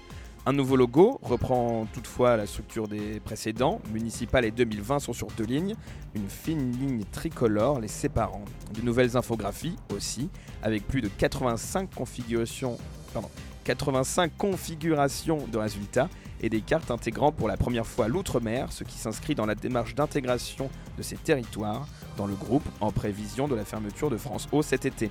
[0.46, 5.44] Un nouveau logo reprend toutefois la structure des précédents, municipal et 2020 sont sur deux
[5.44, 5.74] lignes,
[6.14, 8.44] une fine ligne tricolore les séparant.
[8.74, 10.30] De nouvelles infographies aussi,
[10.62, 12.78] avec plus de 85 configurations,
[13.12, 13.28] pardon,
[13.64, 16.08] 85 configurations de résultats
[16.40, 19.94] et des cartes intégrant pour la première fois l'outre-mer, ce qui s'inscrit dans la démarche
[19.94, 24.62] d'intégration de ces territoires dans le groupe en prévision de la fermeture de France O
[24.62, 25.10] cet été.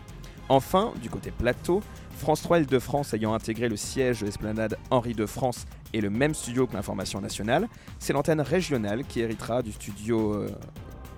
[0.49, 1.81] Enfin, du côté plateau,
[2.17, 6.33] France 3 Île-de-France ayant intégré le siège de l'esplanade Henri de France et le même
[6.33, 7.67] studio que l'information nationale,
[7.99, 10.49] c'est l'antenne régionale qui héritera du studio euh,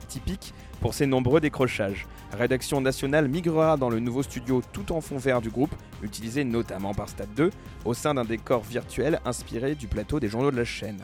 [0.09, 2.07] typique pour ses nombreux décrochages.
[2.33, 6.93] Rédaction nationale migrera dans le nouveau studio tout en fond vert du groupe, utilisé notamment
[6.93, 7.51] par Stade 2,
[7.85, 11.01] au sein d'un décor virtuel inspiré du plateau des journaux de la chaîne.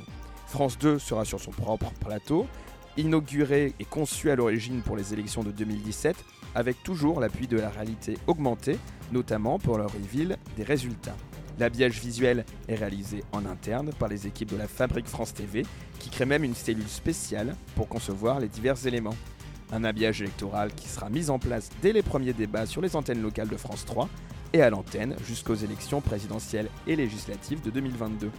[0.48, 2.48] France 2 sera sur son propre plateau,
[2.98, 6.16] inauguré et conçu à l'origine pour les élections de 2017,
[6.56, 8.80] avec toujours l'appui de la réalité augmentée,
[9.12, 11.16] notamment pour le reveal des résultats.
[11.60, 15.63] L'habillage visuel est réalisé en interne par les équipes de la Fabrique France TV,
[16.00, 19.16] qui crée même une cellule spéciale pour concevoir les divers éléments.
[19.72, 23.22] Un habillage électoral qui sera mis en place dès les premiers débats sur les antennes
[23.22, 24.08] locales de France 3
[24.54, 28.32] et à l'antenne jusqu'aux élections présidentielles et législatives de 2022.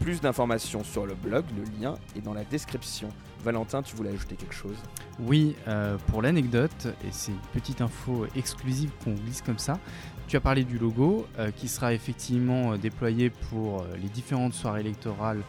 [0.00, 3.08] Plus d'informations sur le blog, le lien est dans la description.
[3.44, 4.76] Valentin, tu voulais ajouter quelque chose?
[5.20, 9.78] Oui, euh, pour l'anecdote, et c'est une petite info exclusive qu'on glisse comme ça,
[10.26, 14.80] tu as parlé du logo euh, qui sera effectivement euh, déployé pour les différentes soirées
[14.80, 15.42] électorales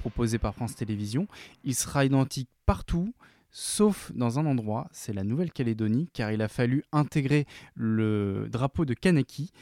[0.00, 1.28] proposées par France Télévisions.
[1.62, 3.14] Il sera identique partout,
[3.50, 8.94] sauf dans un endroit, c'est la Nouvelle-Calédonie, car il a fallu intégrer le drapeau de
[8.94, 9.52] Kanaki.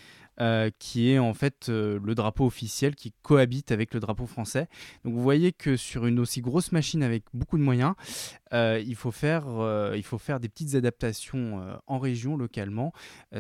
[0.41, 4.69] euh, qui est en fait euh, le drapeau officiel qui cohabite avec le drapeau français.
[5.05, 7.95] Donc vous voyez que sur une aussi grosse machine avec beaucoup de moyens,
[8.53, 12.93] euh, il, faut faire, euh, il faut faire des petites adaptations euh, en région, localement.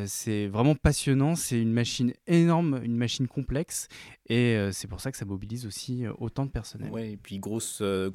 [0.06, 3.88] C'est vraiment passionnant, c'est une machine énorme, une machine complexe,
[4.28, 6.90] et c'est pour ça que ça mobilise aussi autant de personnel.
[6.90, 7.60] Ouais, et puis gros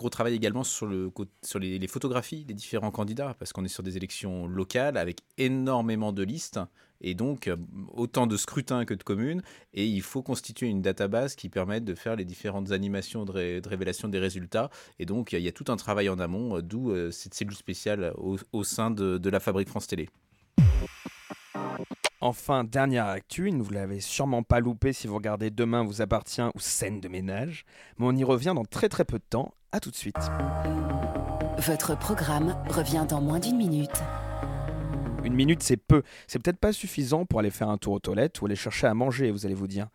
[0.09, 3.97] travail également sur, le, sur les, photographies des différents candidats, parce qu'on est sur des
[3.97, 6.59] élections locales avec énormément de listes,
[7.01, 7.49] et donc
[7.93, 9.41] autant de scrutins que de communes,
[9.73, 13.69] et il faut constituer une database qui permette de faire les différentes animations de, de
[13.69, 17.11] révélation des résultats, et donc il y a tout un travail en amont, d'où euh,
[17.11, 20.09] cette cellule spéciale au, au sein de, de la Fabrique France Télé.
[22.21, 26.41] Enfin, dernière actu, ne vous l'avez sûrement pas loupé si vous regardez Demain vous appartient
[26.41, 27.65] ou Scène de ménage,
[27.97, 29.53] mais on y revient dans très très peu de temps.
[29.73, 30.15] À tout de suite.
[31.57, 34.03] Votre programme revient dans moins d'une minute.
[35.23, 36.03] Une minute, c'est peu.
[36.27, 38.93] C'est peut-être pas suffisant pour aller faire un tour aux toilettes ou aller chercher à
[38.93, 39.87] manger, vous allez vous dire.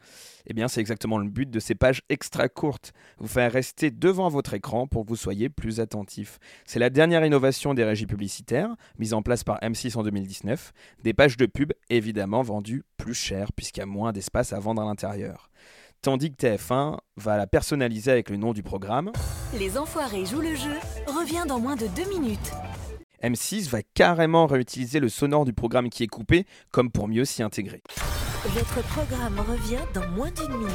[0.47, 2.93] Eh bien, c'est exactement le but de ces pages extra courtes.
[3.19, 6.38] Vous faire rester devant votre écran pour que vous soyez plus attentif.
[6.64, 10.73] C'est la dernière innovation des régies publicitaires, mise en place par M6 en 2019.
[11.05, 14.81] Des pages de pub, évidemment, vendues plus cher, puisqu'il y a moins d'espace à vendre
[14.81, 15.51] à l'intérieur.
[16.01, 19.12] Tandis que TF1 va la personnaliser avec le nom du programme.
[19.59, 22.53] Les Enfoirés jouent le jeu revient dans moins de deux minutes.
[23.22, 27.42] M6 va carrément réutiliser le sonore du programme qui est coupé, comme pour mieux s'y
[27.42, 27.83] intégrer.
[28.44, 30.72] Votre programme revient dans moins d'une minute.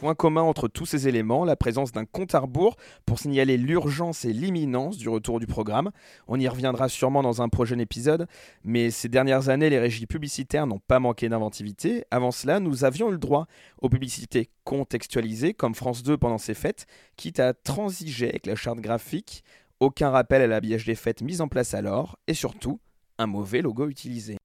[0.00, 4.26] Point commun entre tous ces éléments, la présence d'un compte à rebours pour signaler l'urgence
[4.26, 5.90] et l'imminence du retour du programme.
[6.28, 8.26] On y reviendra sûrement dans un prochain épisode,
[8.64, 12.04] mais ces dernières années, les régies publicitaires n'ont pas manqué d'inventivité.
[12.10, 13.46] Avant cela, nous avions eu le droit
[13.80, 18.80] aux publicités contextualisées, comme France 2 pendant ses fêtes, quitte à transiger avec la charte
[18.80, 19.42] graphique.
[19.80, 22.80] Aucun rappel à l'habillage des fêtes mis en place alors, et surtout,
[23.18, 24.36] un mauvais logo utilisé.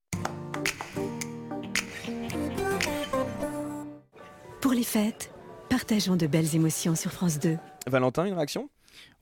[4.60, 5.32] Pour les fêtes,
[5.70, 7.58] partageons de belles émotions sur France 2.
[7.88, 8.70] Valentin, une réaction?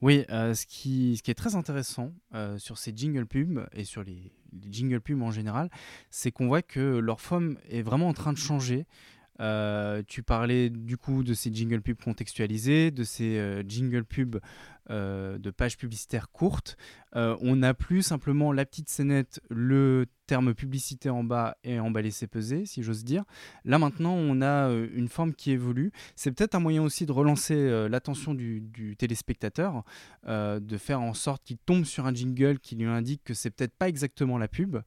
[0.01, 3.83] Oui, euh, ce, qui, ce qui est très intéressant euh, sur ces jingle pubs et
[3.83, 5.69] sur les, les jingle pubs en général,
[6.09, 8.85] c'est qu'on voit que leur forme est vraiment en train de changer.
[9.39, 14.39] Euh, tu parlais du coup de ces jingle pubs contextualisés, de ces euh, jingle pubs
[14.89, 16.77] euh, de pages publicitaires courtes.
[17.13, 22.03] On n'a plus simplement la petite scénette, le terme publicité en bas et en bas
[22.03, 23.23] laissé peser, si j'ose dire.
[23.65, 25.91] Là maintenant, on a une forme qui évolue.
[26.15, 29.83] C'est peut-être un moyen aussi de relancer l'attention du, du téléspectateur,
[30.27, 33.73] de faire en sorte qu'il tombe sur un jingle qui lui indique que c'est peut-être
[33.73, 34.77] pas exactement la pub,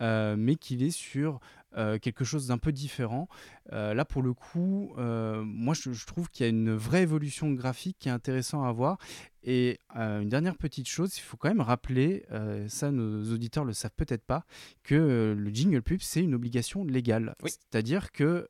[0.00, 1.38] mais qu'il est sur
[1.76, 3.28] euh, quelque chose d'un peu différent.
[3.72, 7.50] Euh, là, pour le coup, euh, moi, je, trouve qu'il y a une vraie évolution
[7.52, 8.98] graphique qui est intéressant à voir.
[9.46, 13.64] Et euh, une dernière petite chose, il faut quand même rappeler, euh, ça nos auditeurs
[13.64, 14.46] le savent peut-être pas,
[14.82, 17.34] que euh, le jingle pub c'est une obligation légale.
[17.42, 17.50] Oui.
[17.50, 18.48] C'est-à-dire que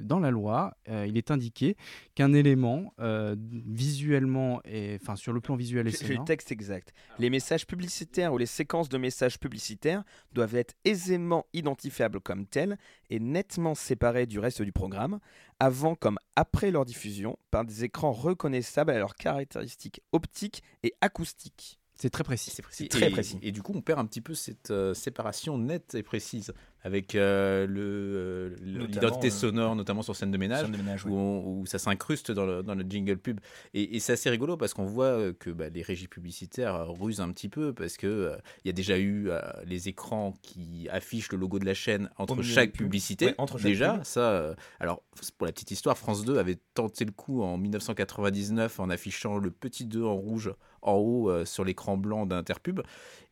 [0.00, 1.76] dans la loi, il est indiqué
[2.14, 2.94] qu'un élément
[3.40, 6.24] visuellement et enfin sur le plan visuel et j'ai le sonore.
[6.24, 6.92] texte exact.
[7.18, 12.78] Les messages publicitaires ou les séquences de messages publicitaires doivent être aisément identifiables comme tels
[13.08, 15.18] et nettement séparés du reste du programme,
[15.60, 21.78] avant comme après leur diffusion, par des écrans reconnaissables à leurs caractéristiques optiques et acoustiques.
[21.94, 22.50] C'est très précis.
[22.50, 22.88] C'est précis.
[22.88, 23.38] Très et, précis.
[23.42, 27.14] Et du coup, on perd un petit peu cette euh, séparation nette et précise avec
[27.14, 30.62] euh, le, euh, l'identité euh, sonore, notamment sur scène de ménage.
[30.62, 31.14] Scène de ménage, où, oui.
[31.14, 33.40] on- où ça s'incruste dans le, dans le jingle pub.
[33.74, 37.20] Et, et c'est assez rigolo parce qu'on voit euh, que bah, les régies publicitaires rusent
[37.20, 39.28] un petit peu parce que euh, il y a déjà eu
[39.66, 43.26] les écrans qui affichent le logo de la chaîne entre chaque publicité.
[43.26, 44.04] Ouais, entre chaque déjà, pub.
[44.04, 44.54] ça.
[44.78, 45.02] alors,
[45.38, 49.50] pour la petite histoire, France 2 avait tenté le coup en 1999 en affichant le
[49.50, 52.80] petit 2 en rouge en haut euh, sur l'écran blanc d'Interpub.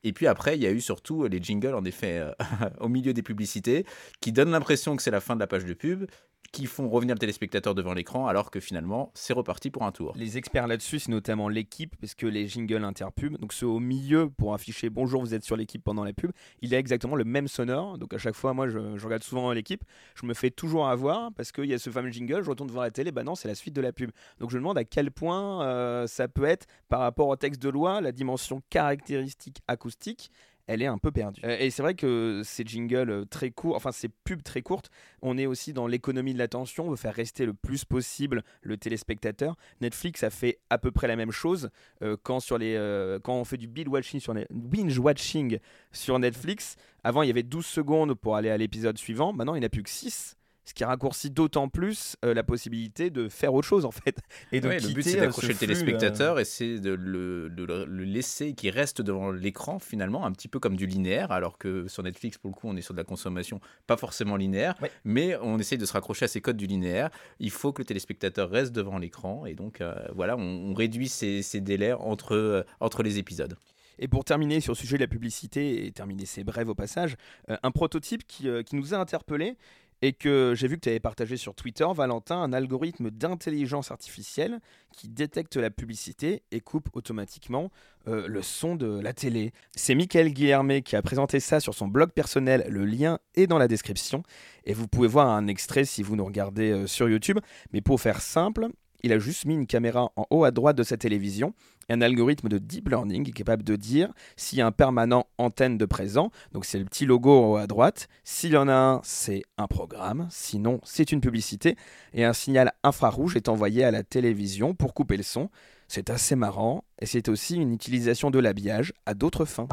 [0.05, 2.33] Et puis après, il y a eu surtout les jingles, en effet, euh,
[2.81, 3.85] au milieu des publicités,
[4.21, 6.07] qui donnent l'impression que c'est la fin de la page de pub,
[6.53, 10.15] qui font revenir le téléspectateur devant l'écran, alors que finalement, c'est reparti pour un tour.
[10.17, 14.31] Les experts là-dessus, c'est notamment l'équipe, parce que les jingles interpubs, donc ceux au milieu
[14.31, 17.49] pour afficher bonjour, vous êtes sur l'équipe pendant la pub, il a exactement le même
[17.49, 17.99] sonore.
[17.99, 21.53] Donc à chaque fois, moi, je, regarde souvent l'équipe, je me fais toujours avoir parce
[21.53, 23.55] qu'il y a ce fameux jingle, je retourne devant la télé, bah non, c'est la
[23.55, 24.11] suite de la pub.
[24.39, 27.61] Donc je me demande à quel point euh, ça peut être par rapport au texte
[27.63, 30.31] de loi, la dimension caractéristique acoustique.
[30.69, 31.41] Elle est un peu perdue.
[31.45, 34.91] Euh, et c'est vrai que ces jingles euh, très courts, enfin ces pubs très courtes,
[35.23, 38.77] on est aussi dans l'économie de l'attention, on veut faire rester le plus possible le
[38.77, 39.57] téléspectateur.
[39.81, 41.71] Netflix a fait à peu près la même chose
[42.03, 42.77] euh, quand, sur les,
[43.25, 45.59] quand on fait du binge watching
[45.91, 46.77] sur, Netflix.
[47.03, 49.33] Avant, il y avait 12 secondes pour aller à l'épisode suivant.
[49.33, 50.38] Maintenant, il n'y a plus que 6.
[50.69, 54.19] Ce qui raccourcit d'autant plus euh, la possibilité de faire autre chose en fait.
[54.53, 57.65] Et de Ouais, le but, c'est euh, d'accrocher le téléspectateur et c'est de le, de
[57.65, 61.57] le- le laisser qui reste devant l'écran, finalement, un petit peu comme du linéaire, alors
[61.57, 64.75] que sur Netflix, pour le coup, on est sur de la consommation pas forcément linéaire,
[64.83, 64.91] Ouais.
[65.05, 67.09] mais on essaye de se raccrocher à ces codes du linéaire.
[67.41, 71.09] Il faut que le téléspectateur reste devant l'écran, et donc, euh, voilà, on, on réduit
[71.09, 73.57] ces, ces délais entre, euh, entre les épisodes.
[74.01, 77.17] Et pour terminer sur le sujet de la publicité et terminer ces brèves au passage,
[77.51, 79.57] euh, un prototype qui, euh, qui nous a interpellés
[80.03, 84.61] et que j'ai vu que tu avais partagé sur Twitter, Valentin, un algorithme d'intelligence artificielle
[84.93, 87.71] qui détecte la publicité et coupe automatiquement
[88.07, 89.53] euh, le son de la télé.
[89.75, 93.59] C'est Michael Guillermet qui a présenté ça sur son blog personnel, le lien est dans
[93.59, 94.23] la description,
[94.65, 97.39] et vous pouvez voir un extrait si vous nous regardez euh, sur YouTube,
[97.73, 98.69] mais pour faire simple,
[99.03, 101.55] il a juste mis une caméra en haut à droite de sa télévision
[101.89, 105.85] un algorithme de deep learning capable de dire s'il y a un permanent antenne de
[105.85, 108.09] présent, donc c'est le petit logo en haut à droite.
[108.25, 111.77] S'il y en a un, c'est un programme, sinon c'est une publicité.
[112.13, 115.51] Et un signal infrarouge est envoyé à la télévision pour couper le son.
[115.89, 119.69] C'est assez marrant et c'est aussi une utilisation de l'habillage à d'autres fins.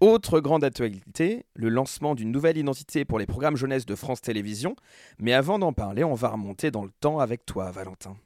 [0.00, 4.74] Autre grande actualité, le lancement d'une nouvelle identité pour les programmes jeunesse de France Télévisions.
[5.20, 8.16] Mais avant d'en parler, on va remonter dans le temps avec toi, Valentin.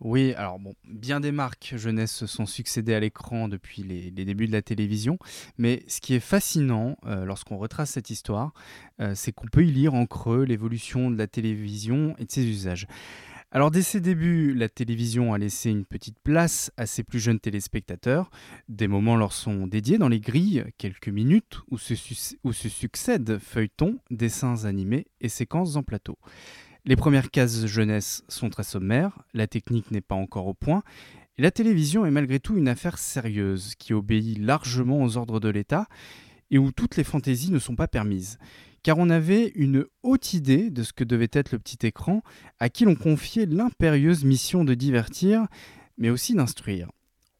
[0.00, 4.46] Oui, alors bon, bien des marques jeunesse se sont succédées à l'écran depuis les, débuts
[4.46, 5.18] de la télévision,
[5.56, 8.52] mais ce qui est fascinant euh, lorsqu'on retrace cette histoire,
[9.00, 12.44] euh, c'est qu'on peut y lire en creux l'évolution de la télévision et de ses
[12.46, 12.86] usages.
[13.56, 17.38] Alors dès ses débuts, la télévision a laissé une petite place à ses plus jeunes
[17.38, 18.28] téléspectateurs.
[18.68, 24.64] Des moments leur sont dédiés dans les grilles, quelques minutes où se, succèdent feuilletons, dessins
[24.64, 26.18] animés et séquences en plateau.
[26.84, 30.82] Les premières cases jeunesse sont très sommaires, la technique n'est pas encore au point,
[31.38, 35.48] et la télévision est malgré tout une affaire sérieuse qui obéit largement aux ordres de
[35.48, 35.86] l'État
[36.50, 38.36] et où toutes les fantaisies ne sont pas permises.
[38.84, 42.22] Car on avait une haute idée de ce que devait être le petit écran,
[42.60, 45.46] à qui l'on confiait l'impérieuse mission de divertir,
[45.96, 46.90] mais aussi d'instruire.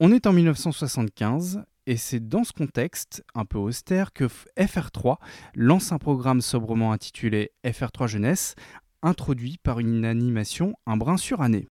[0.00, 4.24] On est en 1975 et c'est dans ce contexte un peu austère que
[4.58, 5.18] FR3
[5.54, 8.54] lance un programme sobrement intitulé FR3 Jeunesse,
[9.02, 11.68] introduit par une animation un brin suranné.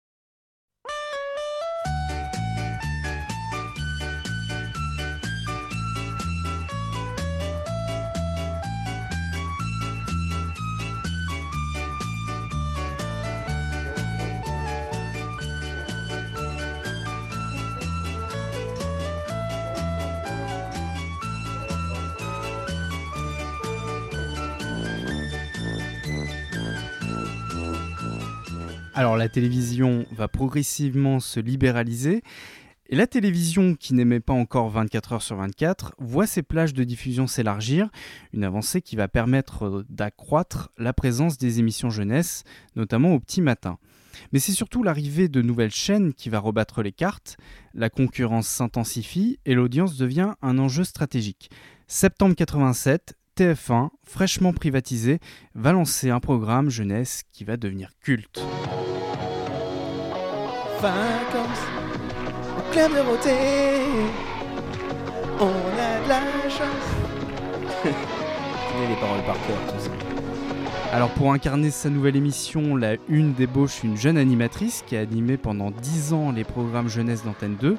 [28.92, 32.22] Alors la télévision va progressivement se libéraliser
[32.92, 36.82] et la télévision, qui n'aimait pas encore 24 heures sur 24, voit ses plages de
[36.82, 37.88] diffusion s'élargir,
[38.32, 42.42] une avancée qui va permettre d'accroître la présence des émissions jeunesse,
[42.74, 43.78] notamment au petit matin.
[44.32, 47.36] Mais c'est surtout l'arrivée de nouvelles chaînes qui va rebattre les cartes,
[47.74, 51.48] la concurrence s'intensifie et l'audience devient un enjeu stratégique.
[51.86, 55.18] Septembre 87, TF1, fraîchement privatisé,
[55.54, 58.44] va lancer un programme jeunesse qui va devenir culte.
[60.82, 61.64] Vacances
[62.58, 62.90] au club.
[65.40, 66.90] On a de la chance.
[67.84, 69.90] Je les paroles par cœur, tout ça.
[70.92, 75.38] Alors pour incarner sa nouvelle émission, la Une débauche une jeune animatrice qui a animé
[75.38, 77.78] pendant 10 ans les programmes jeunesse d'Antenne 2.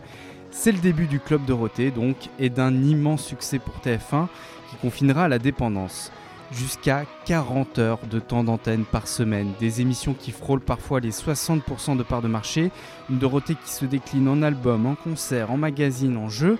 [0.49, 4.27] C'est le début du Club Dorothée donc et d'un immense succès pour TF1
[4.71, 6.11] qui confinera à la dépendance.
[6.51, 11.95] Jusqu'à 40 heures de temps d'antenne par semaine, des émissions qui frôlent parfois les 60%
[11.97, 12.71] de parts de marché,
[13.09, 16.57] une Dorothée qui se décline en albums, en concerts, en magazines, en jeux,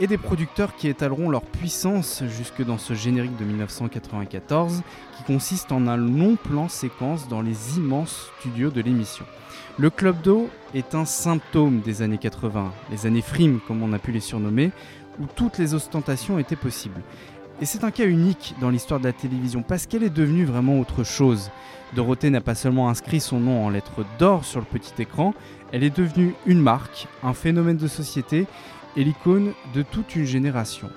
[0.00, 4.82] et des producteurs qui étaleront leur puissance jusque dans ce générique de 1994
[5.16, 9.24] qui consiste en un long plan séquence dans les immenses studios de l'émission.
[9.76, 13.98] Le club d'eau est un symptôme des années 80, les années frimes comme on a
[13.98, 14.70] pu les surnommer,
[15.20, 17.02] où toutes les ostentations étaient possibles.
[17.60, 20.78] Et c'est un cas unique dans l'histoire de la télévision parce qu'elle est devenue vraiment
[20.78, 21.50] autre chose.
[21.96, 25.34] Dorothée n'a pas seulement inscrit son nom en lettres d'or sur le petit écran,
[25.72, 28.46] elle est devenue une marque, un phénomène de société
[28.96, 30.88] et l'icône de toute une génération.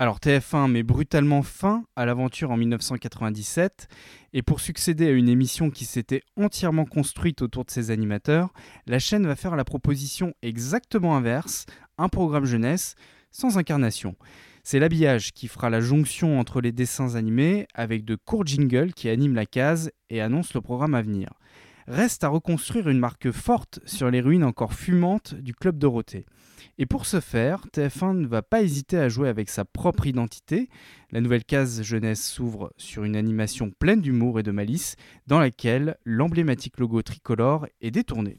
[0.00, 3.88] Alors TF1 met brutalement fin à l'aventure en 1997
[4.32, 8.52] et pour succéder à une émission qui s'était entièrement construite autour de ses animateurs,
[8.86, 11.66] la chaîne va faire la proposition exactement inverse,
[11.98, 12.94] un programme jeunesse
[13.32, 14.14] sans incarnation.
[14.62, 19.08] C'est l'habillage qui fera la jonction entre les dessins animés avec de courts jingles qui
[19.08, 21.30] animent la case et annoncent le programme à venir.
[21.88, 26.26] Reste à reconstruire une marque forte sur les ruines encore fumantes du Club Dorothée.
[26.76, 30.68] Et pour ce faire, TF1 ne va pas hésiter à jouer avec sa propre identité.
[31.12, 35.96] La nouvelle case jeunesse s'ouvre sur une animation pleine d'humour et de malice, dans laquelle
[36.04, 38.38] l'emblématique logo tricolore est détourné.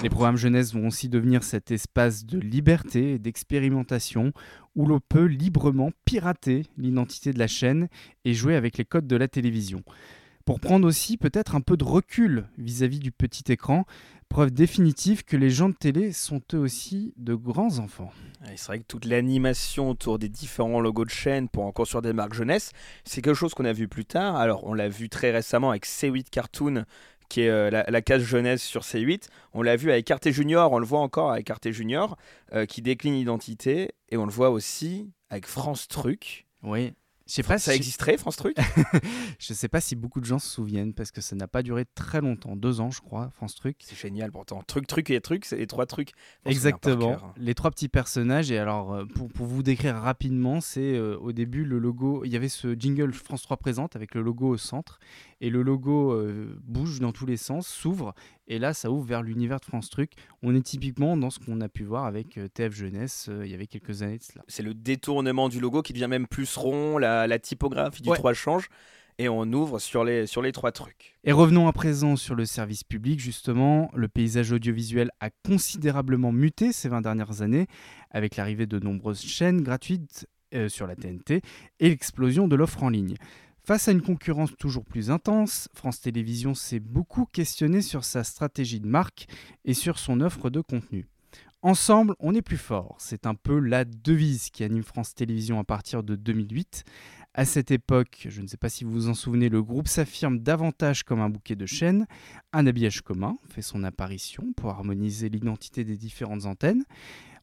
[0.00, 4.32] Les programmes jeunesse vont aussi devenir cet espace de liberté et d'expérimentation
[4.76, 7.88] où l'on peut librement pirater l'identité de la chaîne
[8.24, 9.82] et jouer avec les codes de la télévision.
[10.44, 13.86] Pour prendre aussi peut-être un peu de recul vis-à-vis du petit écran,
[14.28, 18.12] preuve définitive que les gens de télé sont eux aussi de grands enfants.
[18.56, 22.12] C'est vrai que toute l'animation autour des différents logos de chaîne pour en construire des
[22.12, 22.70] marques jeunesse,
[23.04, 24.36] c'est quelque chose qu'on a vu plus tard.
[24.36, 26.84] Alors, on l'a vu très récemment avec C8 Cartoon,
[27.28, 29.28] qui est euh, la, case jeunesse sur C8.
[29.52, 32.16] On l'a vu avec Arte Junior, on le voit encore avec Arte Junior,
[32.52, 33.92] euh, qui décline l'identité.
[34.10, 36.46] Et on le voit aussi avec France Truc.
[36.62, 36.92] Oui.
[37.28, 38.56] Je sais pas Ça si- existerait, France Truc?
[39.38, 41.84] Je sais pas si beaucoup de gens se souviennent parce que ça n'a pas duré
[41.94, 43.76] très longtemps, deux ans je crois, France Truc.
[43.80, 44.62] C'est génial pourtant.
[44.66, 46.12] Truc, truc et truc, c'est les trois trucs.
[46.46, 47.10] Exactement.
[47.10, 47.34] cœur.
[47.36, 48.50] Les trois petits personnages.
[48.50, 52.22] Et alors, euh, pour, pour vous décrire rapidement, c'est euh, au début le logo.
[52.24, 54.98] Il y avait ce jingle France 3 présente avec le logo au centre.
[55.40, 58.14] Et le logo euh, bouge dans tous les sens, s'ouvre.
[58.48, 60.12] Et là, ça ouvre vers l'univers de France Truc.
[60.42, 63.54] On est typiquement dans ce qu'on a pu voir avec TF Jeunesse euh, il y
[63.54, 64.42] avait quelques années de cela.
[64.48, 68.16] C'est le détournement du logo qui devient même plus rond, la, la typographie du Ouais.
[68.16, 68.68] 3 change.
[69.20, 71.16] Et on ouvre sur les, sur les trois trucs.
[71.24, 73.90] Et revenons à présent sur le service public, justement.
[73.92, 77.66] Le paysage audiovisuel a considérablement muté ces 20 dernières années,
[78.12, 81.42] avec l'arrivée de nombreuses chaînes gratuites euh, sur la TNT
[81.80, 83.16] et l'explosion de l'offre en ligne.
[83.64, 88.80] Face à une concurrence toujours plus intense, France Télévisions s'est beaucoup questionné sur sa stratégie
[88.80, 89.26] de marque
[89.64, 91.06] et sur son offre de contenu.
[91.62, 92.94] Ensemble, on est plus fort.
[93.00, 96.84] C'est un peu la devise qui anime France Télévisions à partir de 2008.
[97.34, 100.38] À cette époque, je ne sais pas si vous vous en souvenez, le groupe s'affirme
[100.38, 102.06] davantage comme un bouquet de chaînes.
[102.52, 106.84] Un habillage commun fait son apparition pour harmoniser l'identité des différentes antennes.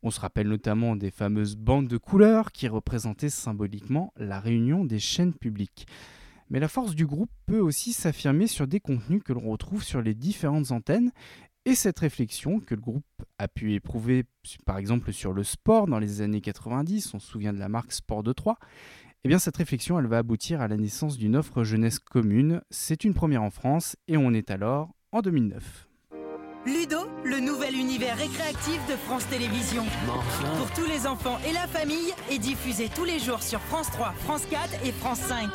[0.01, 4.99] On se rappelle notamment des fameuses bandes de couleurs qui représentaient symboliquement la réunion des
[4.99, 5.87] chaînes publiques.
[6.49, 10.01] Mais la force du groupe peut aussi s'affirmer sur des contenus que l'on retrouve sur
[10.01, 11.11] les différentes antennes
[11.65, 13.03] et cette réflexion que le groupe
[13.37, 14.23] a pu éprouver
[14.65, 17.91] par exemple sur le sport dans les années 90, on se souvient de la marque
[17.91, 18.57] Sport de 3,
[19.23, 22.61] eh bien cette réflexion elle va aboutir à la naissance d'une offre jeunesse commune.
[22.69, 25.87] C'est une première en France et on est alors en 2009.
[26.67, 29.85] Ludo, le nouvel univers récréatif de France Télévisions.
[30.57, 34.13] Pour tous les enfants et la famille, est diffusé tous les jours sur France 3,
[34.23, 35.49] France 4 et France 5.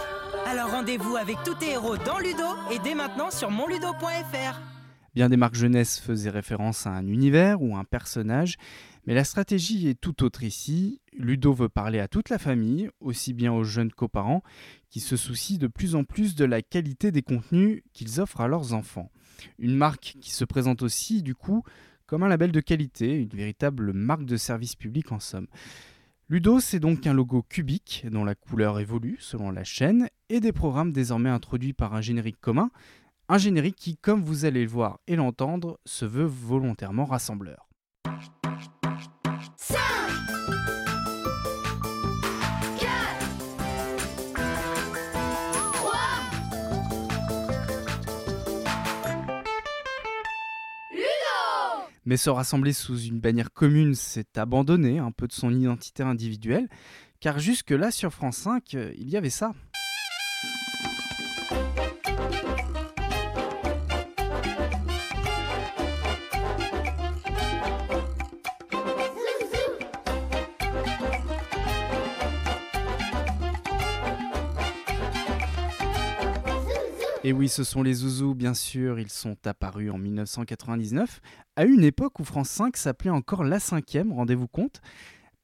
[0.47, 4.70] Alors rendez-vous avec tous tes héros dans Ludo et dès maintenant sur monludo.fr.
[5.15, 8.57] Bien des marques jeunesse faisaient référence à un univers ou un personnage,
[9.07, 11.01] mais la stratégie est tout autre ici.
[11.19, 14.43] Ludo veut parler à toute la famille, aussi bien aux jeunes qu'aux parents,
[14.89, 18.49] qui se soucient de plus en plus de la qualité des contenus qu'ils offrent à
[18.49, 19.11] leurs enfants.
[19.59, 21.65] Une marque qui se présente aussi, du coup,
[22.07, 25.47] comme un label de qualité, une véritable marque de service public en somme.
[26.29, 30.53] Ludo, c'est donc un logo cubique dont la couleur évolue selon la chaîne et des
[30.53, 32.71] programmes désormais introduits par un générique commun,
[33.33, 37.69] un générique qui, comme vous allez le voir et l'entendre, se veut volontairement rassembleur.
[52.05, 56.69] Mais se rassembler sous une bannière commune, c'est abandonner un peu de son identité individuelle,
[57.21, 59.53] car jusque-là sur France 5, il y avait ça.
[77.31, 81.21] Et oui, ce sont les Zouzous, bien sûr, ils sont apparus en 1999,
[81.55, 84.81] à une époque où France 5 s'appelait encore la cinquième, rendez-vous compte.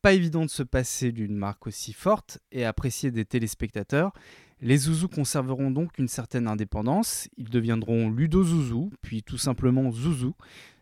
[0.03, 4.13] Pas évident de se passer d'une marque aussi forte et appréciée des téléspectateurs.
[4.61, 10.35] Les Zouzous conserveront donc une certaine indépendance, ils deviendront Ludo Zouzou, puis tout simplement Zouzou,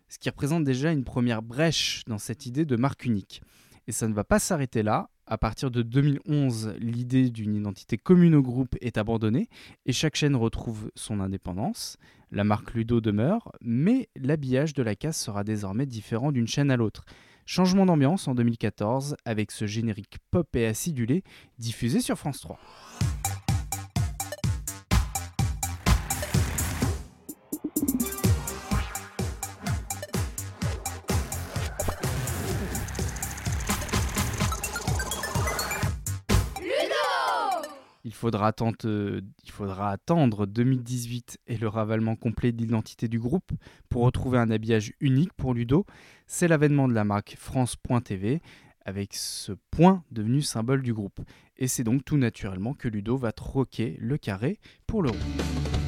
[0.08, 3.42] ce qui représente déjà une première brèche dans cette idée de marque unique.
[3.86, 8.36] Et ça ne va pas s'arrêter là, à partir de 2011, l'idée d'une identité commune
[8.36, 9.48] au groupe est abandonnée
[9.84, 11.96] et chaque chaîne retrouve son indépendance.
[12.30, 16.76] La marque Ludo demeure, mais l'habillage de la case sera désormais différent d'une chaîne à
[16.76, 17.04] l'autre.
[17.46, 21.24] Changement d'ambiance en 2014 avec ce générique pop et acidulé
[21.58, 22.56] diffusé sur France 3.
[38.14, 43.18] Il faudra, attendre, euh, il faudra attendre 2018 et le ravalement complet de l'identité du
[43.18, 43.50] groupe
[43.88, 45.84] pour retrouver un habillage unique pour Ludo.
[46.28, 48.40] C'est l'avènement de la marque France.tv
[48.84, 51.20] avec ce point devenu symbole du groupe.
[51.56, 55.83] Et c'est donc tout naturellement que Ludo va troquer le carré pour le rond.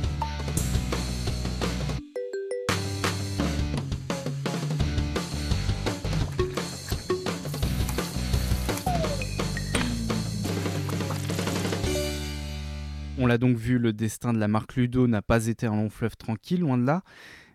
[13.18, 15.88] On l'a donc vu, le destin de la marque Ludo n'a pas été un long
[15.88, 17.02] fleuve tranquille, loin de là.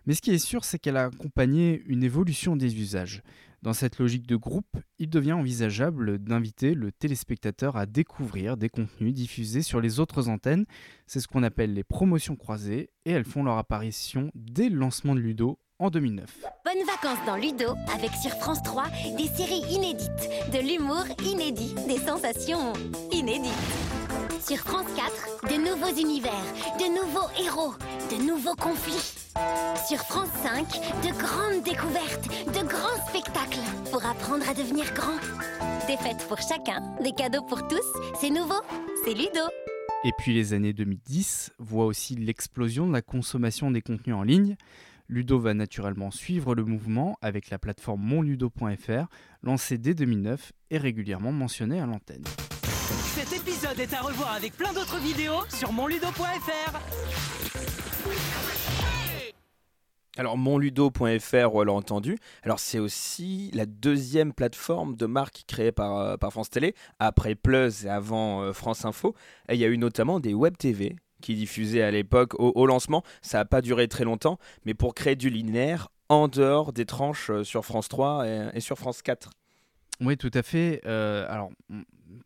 [0.06, 3.22] Mais ce qui est sûr, c'est qu'elle a accompagné une évolution des usages.
[3.62, 9.14] Dans cette logique de groupe, il devient envisageable d'inviter le téléspectateur à découvrir des contenus
[9.14, 10.64] diffusés sur les autres antennes.
[11.06, 15.14] C'est ce qu'on appelle les promotions croisées et elles font leur apparition dès le lancement
[15.14, 16.40] de Ludo en 2009.
[16.64, 18.86] Bonnes vacances dans Ludo avec sur France 3
[19.16, 22.72] des séries inédites, de l'humour inédit, des sensations
[23.12, 24.01] inédites.
[24.44, 26.32] Sur France 4, de nouveaux univers,
[26.76, 27.74] de nouveaux héros,
[28.10, 29.14] de nouveaux conflits.
[29.86, 33.60] Sur France 5, de grandes découvertes, de grands spectacles
[33.92, 35.20] pour apprendre à devenir grand.
[35.86, 37.86] Des fêtes pour chacun, des cadeaux pour tous,
[38.20, 38.60] c'est nouveau,
[39.04, 39.46] c'est Ludo.
[40.02, 44.56] Et puis les années 2010 voient aussi l'explosion de la consommation des contenus en ligne.
[45.08, 49.06] Ludo va naturellement suivre le mouvement avec la plateforme monludo.fr,
[49.44, 52.24] lancée dès 2009 et régulièrement mentionnée à l'antenne.
[53.14, 56.78] Cet épisode est à revoir avec plein d'autres vidéos sur monludo.fr.
[60.16, 62.16] Alors monludo.fr, on l'a entendu.
[62.42, 67.84] Alors c'est aussi la deuxième plateforme de marque créée par, euh, France Télé, après Plus
[67.84, 69.14] et avant euh, France Info.
[69.50, 73.02] Il y a eu notamment des web TV qui diffusaient à l'époque au, lancement.
[73.20, 77.28] Ça n'a pas duré très longtemps, mais pour créer du linéaire en dehors des tranches
[77.28, 79.28] euh, sur France 3 et, et sur France 4.
[80.00, 80.80] Oui, tout à fait.
[80.84, 81.50] Euh, alors,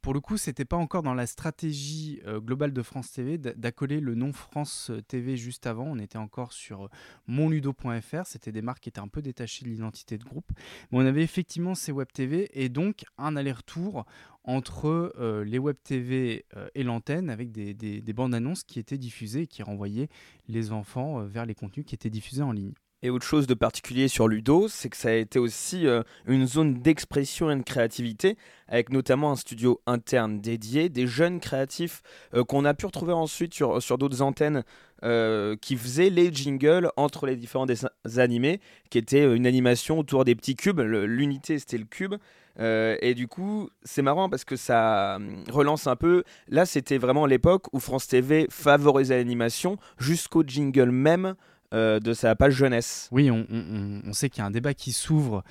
[0.01, 3.53] pour le coup, c'était pas encore dans la stratégie euh, globale de France TV d'a-
[3.53, 5.85] d'accoler le nom France TV juste avant.
[5.85, 6.89] On était encore sur
[7.27, 8.25] monludo.fr.
[8.25, 10.51] C'était des marques qui étaient un peu détachées de l'identité de groupe.
[10.91, 14.07] Mais on avait effectivement ces web TV et donc un aller-retour
[14.45, 18.79] entre euh, les web TV euh, et l'antenne avec des, des- des bandes annonces qui
[18.79, 20.09] étaient diffusées et qui renvoyaient
[20.49, 22.73] les enfants euh, vers les contenus qui étaient diffusés en ligne.
[23.07, 26.45] Et autre chose de particulier sur Ludo, c'est que ça a été aussi euh, une
[26.45, 28.37] zone d'expression et de créativité,
[28.67, 32.03] avec notamment un studio interne dédié, des jeunes créatifs
[32.35, 34.65] euh, qu'on a pu retrouver ensuite sur, sur d'autres antennes
[35.05, 39.99] euh, qui faisaient les jingles entre les différents dessins animés, qui était euh, une animation
[39.99, 40.81] autour des petits cubes.
[40.81, 42.15] L'unité, c'était le cube.
[42.59, 46.25] Euh, et du coup, c'est marrant parce que ça hum, relance un peu.
[46.49, 51.35] Là, c'était vraiment l'époque où France TV favorisait l'animation jusqu'au jingle même
[51.75, 53.09] euh, de sa page jeunesse.
[53.13, 55.43] Oui, on, sait qu'il y a un débat qui s'ouvre,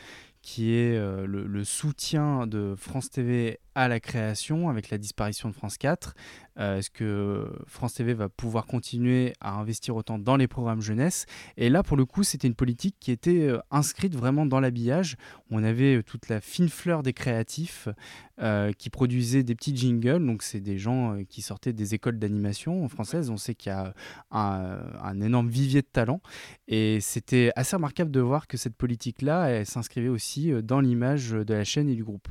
[0.41, 5.49] qui est euh, le, le soutien de France TV à la création avec la disparition
[5.49, 6.13] de France 4.
[6.59, 11.25] Euh, Est-ce que France TV va pouvoir continuer à investir autant dans les programmes jeunesse?
[11.57, 15.17] Et là, pour le coup, c'était une politique qui était euh, inscrite vraiment dans l'habillage.
[15.51, 17.87] On avait euh, toute la fine fleur des créatifs
[18.77, 20.25] qui produisaient des petits jingles.
[20.25, 23.29] Donc, c'est des gens qui sortaient des écoles d'animation françaises.
[23.29, 23.93] On sait qu'il y a
[24.29, 26.19] un, un énorme vivier de talent.
[26.67, 31.53] Et c'était assez remarquable de voir que cette politique-là, elle s'inscrivait aussi dans l'image de
[31.53, 32.27] la chaîne et du groupe.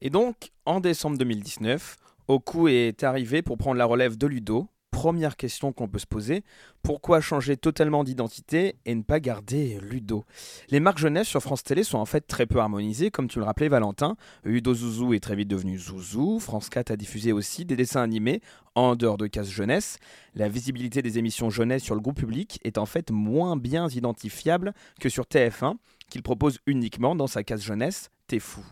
[0.00, 1.98] Et donc, en décembre 2019,
[2.30, 4.68] Oku est arrivé pour prendre la relève de Ludo.
[4.92, 6.44] Première question qu'on peut se poser,
[6.80, 10.24] pourquoi changer totalement d'identité et ne pas garder Ludo?
[10.68, 13.44] Les marques jeunesse sur France Télé sont en fait très peu harmonisées, comme tu le
[13.44, 14.14] rappelais Valentin.
[14.44, 18.42] Ludo Zouzou est très vite devenu Zouzou, France 4 a diffusé aussi des dessins animés
[18.76, 19.98] en dehors de cases jeunesse.
[20.36, 24.72] La visibilité des émissions jeunesse sur le groupe public est en fait moins bien identifiable
[25.00, 25.74] que sur TF1,
[26.08, 28.62] qu'il propose uniquement dans sa case jeunesse, T'es fou.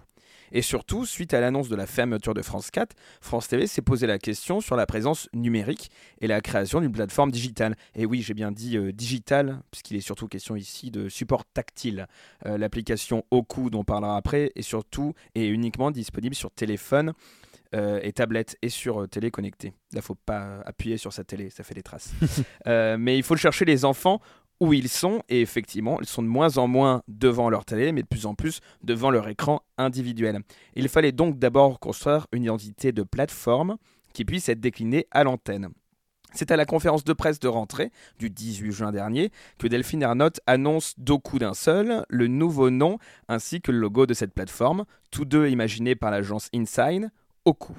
[0.52, 4.06] Et surtout, suite à l'annonce de la fermeture de France 4, France TV s'est posé
[4.06, 5.90] la question sur la présence numérique
[6.20, 7.76] et la création d'une plateforme digitale.
[7.94, 12.06] Et oui, j'ai bien dit euh, digitale, puisqu'il est surtout question ici de support tactile.
[12.46, 17.12] Euh, L'application Oku, dont on parlera après, est surtout et uniquement disponible sur téléphone
[17.74, 19.74] euh, et tablette et sur euh, télé connectée.
[19.92, 22.12] Là, faut pas appuyer sur sa télé, ça fait des traces.
[22.66, 24.20] Euh, mais il faut chercher les enfants
[24.60, 28.02] où ils sont, et effectivement, ils sont de moins en moins devant leur télé, mais
[28.02, 30.40] de plus en plus devant leur écran individuel.
[30.74, 33.76] Il fallait donc d'abord construire une identité de plateforme
[34.12, 35.68] qui puisse être déclinée à l'antenne.
[36.34, 40.40] C'est à la conférence de presse de rentrée du 18 juin dernier que Delphine Ernotte
[40.46, 42.98] annonce d'au coup d'un seul le nouveau nom
[43.28, 47.10] ainsi que le logo de cette plateforme, tous deux imaginés par l'agence InSign,
[47.44, 47.74] Oku.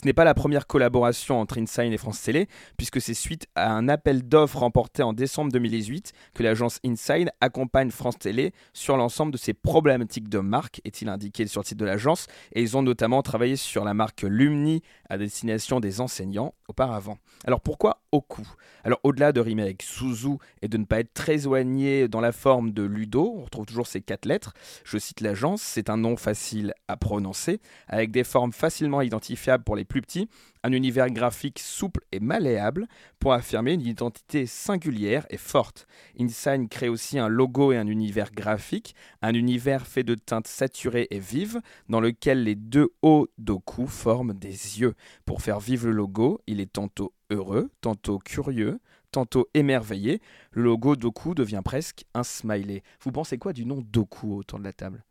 [0.00, 2.46] Ce n'est pas la première collaboration entre InSign et France Télé,
[2.76, 7.90] puisque c'est suite à un appel d'offres remporté en décembre 2018 que l'agence InSign accompagne
[7.90, 11.84] France Télé sur l'ensemble de ses problématiques de marque, est-il indiqué sur le site de
[11.84, 17.18] l'agence, et ils ont notamment travaillé sur la marque Lumni à destination des enseignants auparavant.
[17.46, 18.42] Alors pourquoi Oku?
[18.84, 22.32] Alors au-delà de rimer avec Suzu et de ne pas être très éloigné dans la
[22.32, 24.54] forme de Ludo, on retrouve toujours ces quatre lettres,
[24.84, 29.76] je cite l'agence, c'est un nom facile à prononcer, avec des formes facilement identifiables pour
[29.76, 30.28] les plus petits,
[30.62, 32.86] un univers graphique souple et malléable
[33.18, 35.86] pour affirmer une identité singulière et forte.
[36.18, 41.08] InSign crée aussi un logo et un univers graphique, un univers fait de teintes saturées
[41.10, 44.94] et vives, dans lequel les deux hauts d'Oku forment des yeux.
[45.24, 48.80] Pour faire vivre le logo, il est tantôt heureux, tantôt curieux,
[49.10, 50.20] tantôt émerveillé.
[50.50, 52.82] Le logo d'Oku devient presque un smiley.
[53.02, 55.04] Vous pensez quoi du nom d'Oku autour de la table?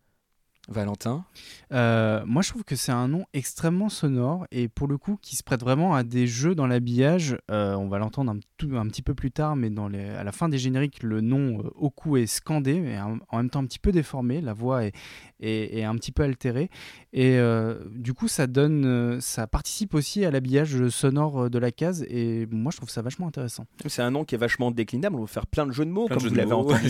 [0.68, 1.26] Valentin
[1.72, 5.36] Euh, moi, je trouve que c'est un nom extrêmement sonore et pour le coup qui
[5.36, 7.38] se prête vraiment à des jeux dans l'habillage.
[7.51, 10.24] Euh, on va l'entendre un, tout- un petit peu plus tard, mais dans les- à
[10.24, 13.59] la fin des génériques, le nom euh, Oku est scandé, mais en, en même temps
[13.59, 14.41] un petit peu déformé.
[14.41, 14.93] La voix est,
[15.39, 16.70] est- est un petit peu altérée
[17.13, 22.03] et euh, du coup, ça donne, ça participe aussi à l'habillage sonore de la case
[22.09, 23.65] et moi, je trouve ça vachement intéressant.
[23.86, 26.07] C'est un nom qui est vachement déclinable, on va faire plein de jeux de mots,
[26.07, 26.89] Plein de comme jeux vous de l'avez entendu.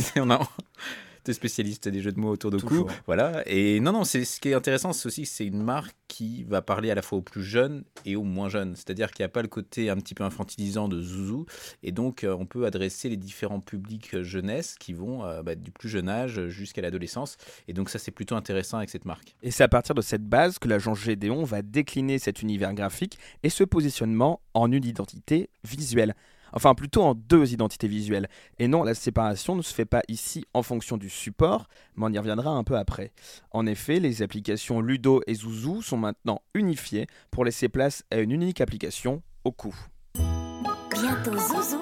[1.33, 2.87] Spécialiste des jeux de mots autour de Toujours.
[2.87, 3.01] coups.
[3.05, 3.43] Voilà.
[3.45, 6.43] Et non, non, c'est ce qui est intéressant, c'est aussi que c'est une marque qui
[6.43, 8.75] va parler à la fois aux plus jeunes et aux moins jeunes.
[8.75, 11.45] C'est-à-dire qu'il n'y a pas le côté un petit peu infantilisant de Zouzou.
[11.83, 15.71] Et donc, euh, on peut adresser les différents publics jeunesse qui vont euh, bah, du
[15.71, 17.37] plus jeune âge jusqu'à l'adolescence.
[17.67, 19.35] Et donc, ça, c'est plutôt intéressant avec cette marque.
[19.43, 23.17] Et c'est à partir de cette base que l'agence Gédéon va décliner cet univers graphique
[23.43, 26.15] et ce positionnement en une identité visuelle.
[26.53, 28.29] Enfin, plutôt en deux identités visuelles.
[28.59, 32.13] Et non, la séparation ne se fait pas ici en fonction du support, mais on
[32.13, 33.11] y reviendra un peu après.
[33.51, 38.31] En effet, les applications Ludo et Zouzou sont maintenant unifiées pour laisser place à une
[38.31, 39.73] unique application, Oku.
[40.15, 41.81] Bientôt Zouzou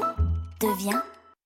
[0.59, 0.99] devient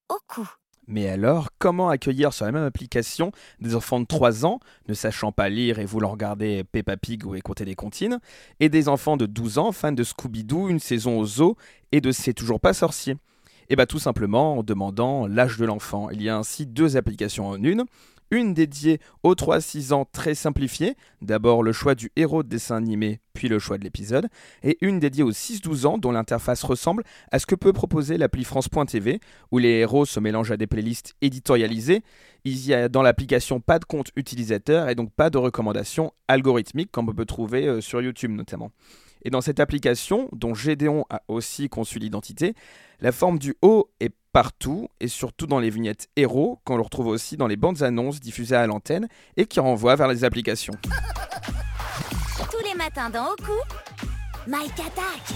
[0.09, 0.47] Oku.
[0.91, 5.31] Mais alors, comment accueillir sur la même application des enfants de 3 ans, ne sachant
[5.31, 8.19] pas lire et voulant regarder Peppa Pig ou écouter des comptines,
[8.59, 11.57] et des enfants de 12 ans, fans de Scooby-Doo, une saison au zoo,
[11.91, 13.17] et de C'est toujours pas sorcier
[13.69, 16.09] Et bien tout simplement en demandant l'âge de l'enfant.
[16.09, 17.85] Il y a ainsi deux applications en une,
[18.31, 23.19] une dédiée aux 3-6 ans très simplifiée, d'abord le choix du héros de dessin animé,
[23.33, 24.27] puis le choix de l'épisode,
[24.63, 28.43] et une dédiée aux 6-12 ans dont l'interface ressemble à ce que peut proposer l'appli
[28.43, 29.19] France.tv,
[29.51, 32.03] où les héros se mélangent à des playlists éditorialisées.
[32.43, 36.91] Il y a dans l'application pas de compte utilisateur et donc pas de recommandations algorithmiques
[36.91, 38.71] comme on peut trouver euh, sur YouTube notamment.
[39.23, 42.53] Et dans cette application, dont Gédéon a aussi conçu l'identité,
[43.01, 47.07] la forme du haut est partout et surtout dans les vignettes héros qu'on le retrouve
[47.07, 49.07] aussi dans les bandes annonces diffusées à l'antenne
[49.37, 50.75] et qui renvoient vers les applications.
[52.51, 53.51] Tous les matins dans Oku,
[54.47, 55.35] Mike attaque.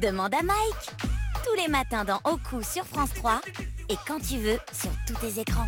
[0.00, 1.11] Demande à Mike.
[1.44, 3.40] Tous les matins dans Oku sur France 3
[3.88, 5.66] et quand tu veux sur tous tes écrans.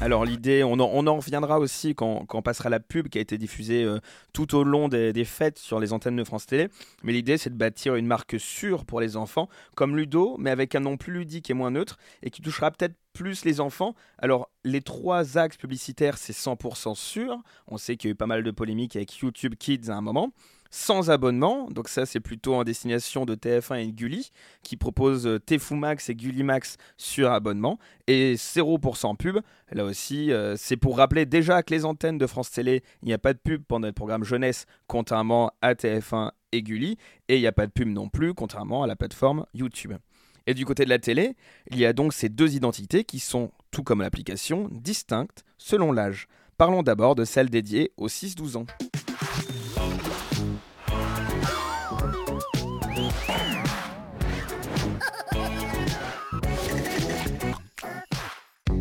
[0.00, 3.82] Alors l'idée, on en, reviendra aussi quand, quand passera la pub qui a été diffusée
[3.82, 3.98] euh,
[4.32, 6.68] tout au long des, des fêtes sur les antennes de France Télé.
[7.02, 10.76] Mais l'idée, c'est de bâtir une marque sûre pour les enfants, comme Ludo, mais avec
[10.76, 13.94] un nom plus ludique et moins neutre, et qui touchera peut-être plus les enfants.
[14.18, 17.36] Alors les trois axes publicitaires, c'est 100% sûr.
[17.66, 20.00] On sait qu'il y a eu pas mal de polémiques avec YouTube Kids à un
[20.00, 20.32] moment
[20.70, 21.68] sans abonnement.
[21.70, 24.30] Donc ça, c'est plutôt en destination de TF1 et Gulli,
[24.62, 25.38] qui proposent euh,
[25.70, 27.78] Max et Gulli Max sur abonnement.
[28.06, 29.38] Et 0% pub.
[29.72, 33.14] Là aussi, euh, c'est pour rappeler déjà que les antennes de France Télé, il n'y
[33.14, 36.96] a pas de pub pendant le programme jeunesse, contrairement à TF1 et Gulli.
[37.28, 39.94] Et il n'y a pas de pub non plus, contrairement à la plateforme YouTube.
[40.46, 41.36] Et du côté de la télé,
[41.70, 46.26] il y a donc ces deux identités qui sont, tout comme l'application, distinctes selon l'âge.
[46.56, 48.66] Parlons d'abord de celle dédiée aux 6-12 ans.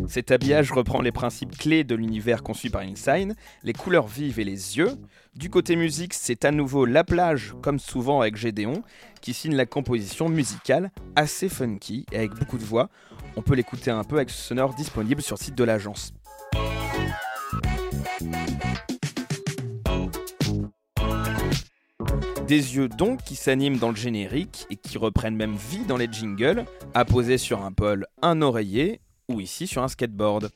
[0.07, 4.45] Cet habillage reprend les principes clés de l'univers conçu par InSign, les couleurs vives et
[4.45, 4.91] les yeux.
[5.35, 8.83] Du côté musique, c'est à nouveau La Plage, comme souvent avec Gédéon,
[9.21, 12.89] qui signe la composition musicale, assez funky et avec beaucoup de voix.
[13.35, 16.13] On peut l'écouter un peu avec ce sonore disponible sur le site de l'agence.
[22.47, 26.07] Des yeux donc qui s'animent dans le générique et qui reprennent même vie dans les
[26.09, 30.51] jingles, apposés sur un pôle, un oreiller ou ici sur un skateboard.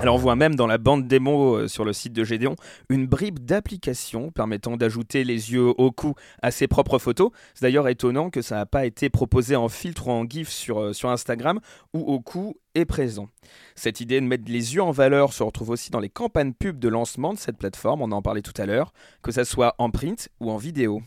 [0.00, 2.54] Alors on voit même dans la bande démo euh, sur le site de Gédéon
[2.88, 7.32] une bribe d'application permettant d'ajouter les yeux au cou à ses propres photos.
[7.54, 10.80] C'est d'ailleurs étonnant que ça n'a pas été proposé en filtre ou en GIF sur,
[10.80, 11.58] euh, sur Instagram
[11.94, 13.28] où au cou est présent.
[13.74, 16.78] Cette idée de mettre les yeux en valeur se retrouve aussi dans les campagnes pub
[16.78, 18.92] de lancement de cette plateforme, on en parlait tout à l'heure,
[19.22, 21.02] que ça soit en print ou en vidéo.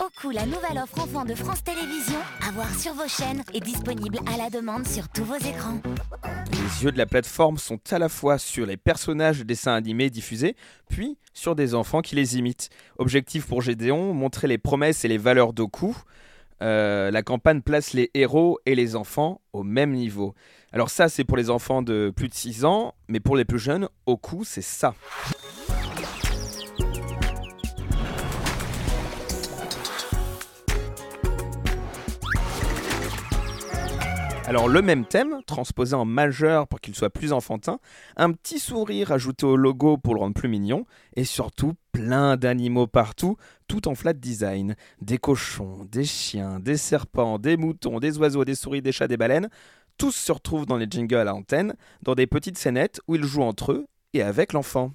[0.00, 4.18] Oku, la nouvelle offre enfant de France Télévisions, à voir sur vos chaînes et disponible
[4.26, 5.78] à la demande sur tous vos écrans.
[6.50, 10.10] Les yeux de la plateforme sont à la fois sur les personnages de dessins animés
[10.10, 10.56] diffusés,
[10.88, 12.68] puis sur des enfants qui les imitent.
[12.98, 15.96] Objectif pour Gédéon, montrer les promesses et les valeurs d'Oku.
[16.62, 20.34] Euh, la campagne place les héros et les enfants au même niveau.
[20.72, 23.58] Alors ça, c'est pour les enfants de plus de 6 ans, mais pour les plus
[23.58, 24.94] jeunes, Oku, c'est ça.
[34.48, 37.80] Alors le même thème, transposé en majeur pour qu'il soit plus enfantin,
[38.16, 40.86] un petit sourire ajouté au logo pour le rendre plus mignon,
[41.16, 43.36] et surtout plein d'animaux partout,
[43.66, 44.76] tout en flat design.
[45.02, 49.16] Des cochons, des chiens, des serpents, des moutons, des oiseaux, des souris, des chats, des
[49.16, 49.48] baleines,
[49.98, 53.42] tous se retrouvent dans les jingles à l'antenne, dans des petites scénettes où ils jouent
[53.42, 54.92] entre eux et avec l'enfant.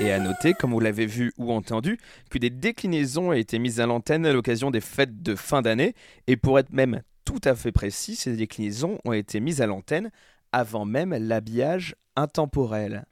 [0.00, 3.80] Et à noter, comme vous l'avez vu ou entendu, que des déclinaisons ont été mises
[3.80, 5.94] à l'antenne à l'occasion des fêtes de fin d'année.
[6.26, 10.10] Et pour être même tout à fait précis, ces déclinaisons ont été mises à l'antenne
[10.52, 13.06] avant même l'habillage intemporel.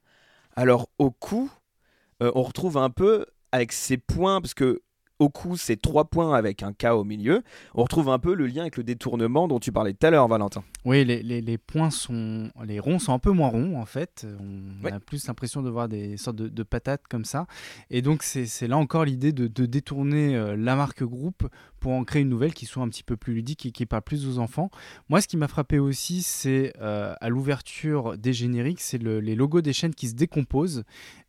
[0.57, 1.51] Alors au cou,
[2.22, 4.83] euh, on retrouve un peu avec ces points, parce que
[5.18, 7.43] au cou, c'est trois points avec un K au milieu.
[7.74, 10.26] On retrouve un peu le lien avec le détournement dont tu parlais tout à l'heure,
[10.26, 10.64] Valentin.
[10.85, 12.51] Oui, les, les, les points sont.
[12.64, 14.26] Les ronds sont un peu moins ronds, en fait.
[14.41, 14.93] On Ouais.
[14.93, 17.47] a plus l'impression de voir des sortes de, de patates comme ça.
[17.91, 21.47] Et donc, c'est là encore l'idée de, de détourner euh, la marque groupe
[21.78, 24.03] pour en créer une nouvelle qui soit un petit peu plus ludique et qui parle
[24.03, 24.70] plus aux enfants.
[25.09, 29.35] Moi, ce qui m'a frappé aussi, c'est euh, à l'ouverture des génériques, c'est le- les
[29.35, 30.85] logos des chaînes qui se décomposent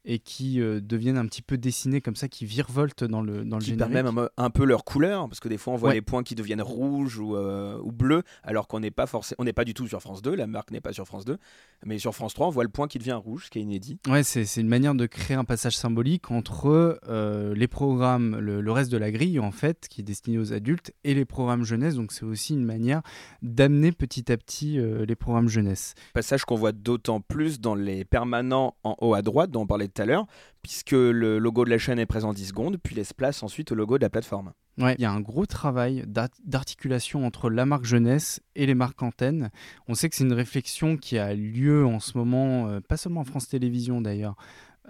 [0.05, 3.57] et qui euh, deviennent un petit peu dessinés comme ça, qui virevoltent dans le, dans
[3.57, 3.93] le qui générique.
[3.93, 5.95] perdent même un, un peu leur couleur parce que des fois on voit Ouais.
[5.95, 9.45] les points qui deviennent rouges ou, euh, ou bleus alors qu'on n'est pas forcément on
[9.45, 11.37] n'est pas du tout sur France 2 la marque n'est pas sur France 2
[11.85, 13.99] mais sur France 3 on voit le point qui devient rouge ce qui est inédit
[14.07, 18.61] Ouais, c'est c'est une manière de créer un passage symbolique entre euh, les programmes, le,
[18.61, 21.63] le reste de la grille en fait, qui est destiné aux adultes, et les programmes
[21.63, 21.95] jeunesse.
[21.95, 23.01] Donc c'est aussi une manière
[23.41, 25.95] d'amener petit à petit euh, les programmes jeunesse.
[26.13, 29.87] passage qu'on voit d'autant plus dans les permanents en haut à droite dont on parlait
[29.87, 30.25] tout à l'heure
[30.61, 33.75] puisque le logo de la chaîne est présent 10 secondes puis laisse place ensuite au
[33.75, 37.65] logo de la plateforme Ouais, il y a un gros travail d'art- d'articulation entre la
[37.65, 39.51] marque jeunesse et les marques antennes.
[39.87, 43.21] On sait que c'est une réflexion qui a lieu en ce moment, euh, pas seulement
[43.21, 44.35] en France Télévisions d'ailleurs.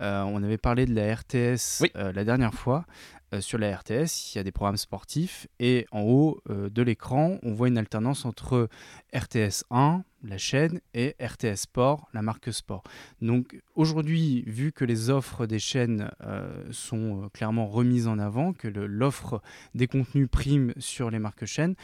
[0.02, 1.92] Euh, on avait parlé de la RTS Oui.
[1.98, 2.86] euh, la dernière fois.
[3.34, 6.82] Euh, sur la RTS, il y a des programmes sportifs et en haut euh, de
[6.82, 8.70] l'écran, on voit une alternance entre
[9.14, 12.84] RTS 1, la chaîne, et RTS Sport, la marque sport.
[13.22, 18.68] Donc aujourd'hui, vu que les offres des chaînes euh, sont clairement remises en avant, que
[18.68, 19.42] l'offre
[19.74, 21.76] des contenus prime sur les marques chaînes,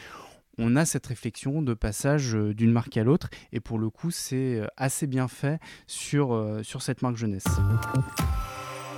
[0.58, 4.60] on a cette réflexion de passage d'une marque à l'autre et pour le coup c'est
[4.76, 7.46] assez bien fait sur, sur cette marque jeunesse.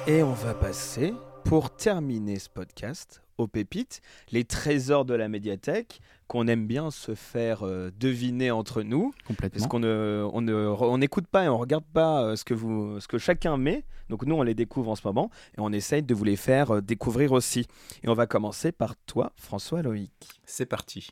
[0.09, 1.15] Et on va passer,
[1.45, 7.15] pour terminer ce podcast, aux pépites, les trésors de la médiathèque qu'on aime bien se
[7.15, 9.13] faire euh, deviner entre nous.
[9.13, 9.69] Parce Complètement.
[9.69, 13.01] qu'on ne, on ne on n'écoute pas et on regarde pas euh, ce que, vous,
[13.01, 13.85] ce que chacun met.
[14.09, 16.77] Donc nous, on les découvre en ce moment et on essaye de vous les faire
[16.77, 17.67] euh, découvrir aussi.
[18.03, 20.13] Et on va commencer par toi, François Loïc.
[20.45, 21.11] C'est parti.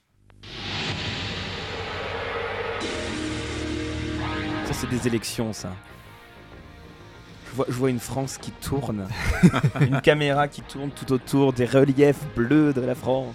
[4.64, 5.74] Ça, c'est des élections, ça.
[7.50, 9.08] Je vois, je vois une France qui tourne,
[9.80, 13.34] une caméra qui tourne tout autour des reliefs bleus de la France.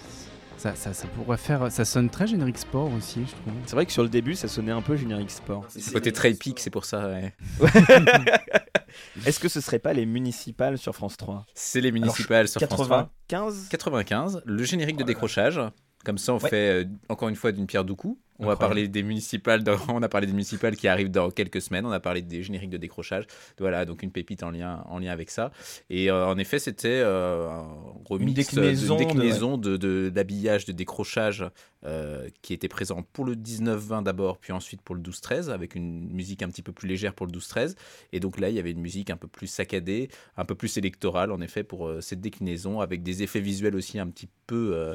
[0.58, 3.54] Ça, ça, ça pourrait faire, ça sonne très générique sport aussi, je trouve.
[3.66, 5.66] C'est vrai que sur le début, ça sonnait un peu générique sport.
[5.68, 7.08] C'est côté très épique, c'est pour ça.
[7.10, 7.34] ouais.
[9.26, 12.88] Est-ce que ce serait pas les municipales sur France 3 C'est les municipales sur France
[12.88, 13.10] 3.
[13.28, 15.60] 95 95, le générique de décrochage.
[16.06, 16.50] Comme ça, on Ouais.
[16.50, 18.18] fait euh, encore une fois d'une pierre deux coups.
[18.38, 19.64] On va parler des municipales.
[19.64, 21.86] dans- on a parlé des municipales qui arrivent dans quelques semaines.
[21.86, 23.26] On a parlé des génériques de décrochage.
[23.60, 25.52] Voilà, donc une pépite en lien, en lien avec ça.
[25.90, 27.66] Et euh, en effet, c'était euh, un
[28.04, 31.46] remix, Une déclinaison de, déclinaison de, de- d'habillage, de décrochage
[31.86, 36.10] euh, qui était présent pour le 19-20 d'abord, puis ensuite pour le 12-13, avec une
[36.12, 37.76] musique un petit peu plus légère pour le 12-13.
[38.12, 40.76] Et donc là, il y avait une musique un peu plus saccadée, un peu plus
[40.78, 44.94] électorale, en effet, pour cette déclinaison, avec des effets visuels aussi un petit peu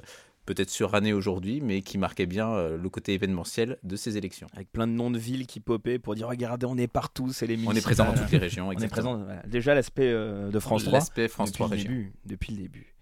[0.54, 4.48] peut-être surannés aujourd'hui, mais qui marquaient bien euh, le côté événementiel de ces élections.
[4.52, 7.46] Avec plein de noms de villes qui popaient pour dire regardez, on est partout, c'est
[7.46, 9.12] les On est présent dans toutes les régions, On est exactement.
[9.12, 9.24] présent.
[9.24, 9.42] voilà.
[9.46, 10.92] Déjà l'aspect euh, de France 3.
[10.92, 11.88] L'aspect France depuis 3 le région.
[11.88, 12.96] début, depuis le début.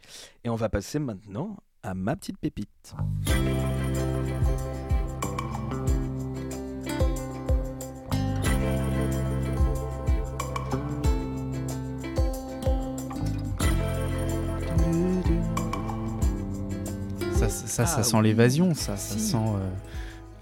[0.45, 2.95] Et on va passer maintenant à ma petite pépite.
[17.49, 18.23] Ça, ça, Ah sent oui.
[18.25, 19.21] l'évasion, ça, ça Si.
[19.21, 19.37] sent.
[19.37, 19.69] euh,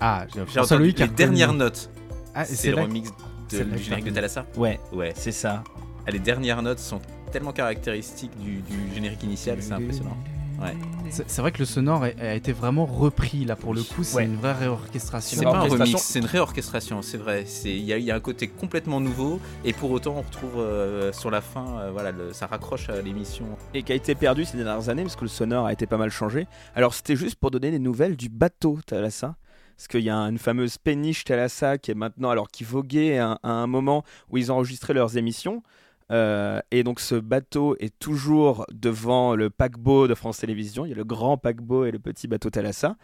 [0.00, 1.90] Ah, J'ai François a les dernières notes.
[2.34, 5.12] Ah, c'est c'est le remix de, du que générique de t'as Thalassa Ouais, Ouais.
[5.16, 5.64] c'est ça.
[6.07, 7.00] Ah, les dernières notes sont
[7.32, 10.16] tellement caractéristiques du, du générique initial, c'est impressionnant.
[10.61, 10.74] Ouais.
[11.11, 14.24] C'est vrai que le sonore a, été vraiment repris là pour le coup, c'est Ouais.
[14.24, 15.38] une vraie réorchestration.
[15.38, 17.44] C'est pas un remix, c'est une réorchestration, c'est vrai.
[17.46, 20.22] C'est- Il y, a- il y a un côté complètement nouveau, et pour autant, on
[20.22, 23.44] retrouve euh, sur la fin, euh, voilà, le- ça raccroche à l'émission.
[23.74, 25.98] Et qui a été perdu ces dernières années parce que le sonore a été pas
[25.98, 26.46] mal changé.
[26.74, 29.36] Alors c'était juste pour donner des nouvelles du bateau Thalassa.
[29.76, 33.38] Parce qu'il y a une fameuse péniche Thalassa qui est maintenant, alors qui voguait à,
[33.42, 35.62] à un moment où ils enregistraient leurs émissions.
[36.12, 40.84] Euh, et donc ce bateau est toujours devant le paquebot de France Télévisions.
[40.84, 42.96] Il y a le grand paquebot et le petit bateau Thalassa.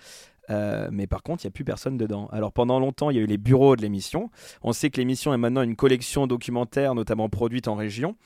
[0.50, 2.28] Euh, mais par contre, il n'y a plus personne dedans.
[2.32, 4.30] Alors pendant longtemps, il y a eu les bureaux de l'émission.
[4.62, 8.16] On sait que l'émission est maintenant une collection documentaire, notamment produite en région.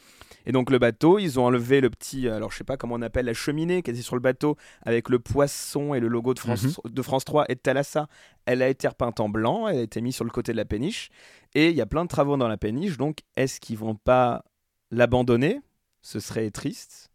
[0.47, 3.03] Et donc le bateau, ils ont enlevé le petit, alors je sais pas comment on
[3.03, 6.39] appelle, la cheminée qui était sur le bateau avec le poisson et le logo de
[6.39, 8.07] France, de France 3 et de Thalassa.
[8.47, 10.65] Elle a été repeinte en blanc, elle a été mise sur le côté de la
[10.65, 11.11] péniche.
[11.55, 14.45] Et il y a plein de travaux dans la péniche, donc est-ce qu'ils vont pas
[14.91, 15.61] l'abandonner
[16.03, 17.11] Ce serait triste.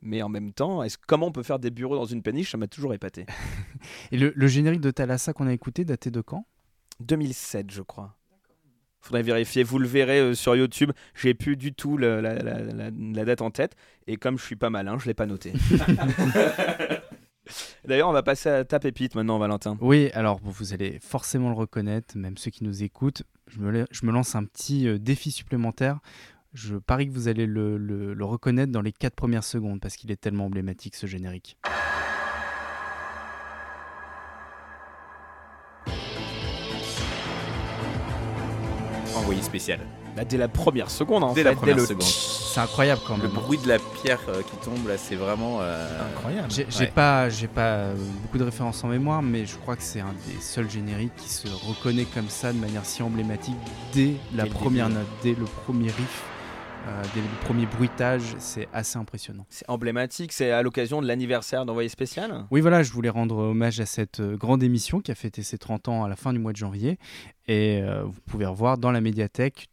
[0.00, 2.52] Mais en même temps, est-ce, comment on peut faire des bureaux dans une péniche?
[2.52, 3.26] Ça m'a toujours épaté.
[4.12, 6.46] Et le, le générique de Thalassa qu'on a écouté datait de quand?
[7.00, 8.14] 2007, je crois.
[9.00, 9.62] Faudrait vérifier.
[9.64, 10.92] Vous le verrez euh, sur YouTube.
[11.14, 13.74] J'ai plus du tout le- la, la- la- la date en tête.
[14.06, 15.52] Et comme je suis pas malin, je l'ai pas noté.
[17.86, 19.78] D'ailleurs, on va passer à ta pépite maintenant, Valentin.
[19.80, 23.22] Oui, alors bon, vous allez forcément le reconnaître, même ceux qui nous écoutent.
[23.46, 25.98] Je me, la- je me lance un petit euh, défi supplémentaire.
[26.54, 29.96] Je parie que vous allez le, le- le reconnaître dans les 4 premières secondes parce
[29.96, 31.58] qu'il est tellement emblématique ce générique.
[39.16, 39.80] Envoyé spécial.
[40.16, 41.50] Bah, dès la première seconde, en Dès fait.
[41.50, 41.86] la première le...
[41.86, 42.02] seconde.
[42.02, 43.32] C'est incroyable quand Le même.
[43.32, 45.58] bruit de la pierre euh, qui tombe là, c'est vraiment.
[45.60, 45.86] euh,
[46.16, 46.48] Incroyable.
[46.50, 46.86] J'ai j'ai Ouais.
[46.92, 50.14] pas, j'ai pas euh, beaucoup de références en mémoire, mais je crois que c'est un
[50.26, 53.56] des seuls génériques qui se reconnaît comme ça de manière si emblématique
[53.92, 54.98] dès la Dès le première début.
[55.00, 56.22] note, dès le premier riff,
[56.86, 58.22] euh, dès le premier bruitage.
[58.38, 59.46] C'est assez impressionnant.
[59.48, 63.80] C'est emblématique, c'est à l'occasion de l'anniversaire d'Envoyé spécial Oui, voilà, je voulais rendre hommage
[63.80, 66.38] à cette euh, grande émission qui a fêté ses 30 ans à la fin du
[66.38, 66.98] mois de janvier.
[67.46, 69.68] Et euh, vous pouvez revoir dans la médiathèque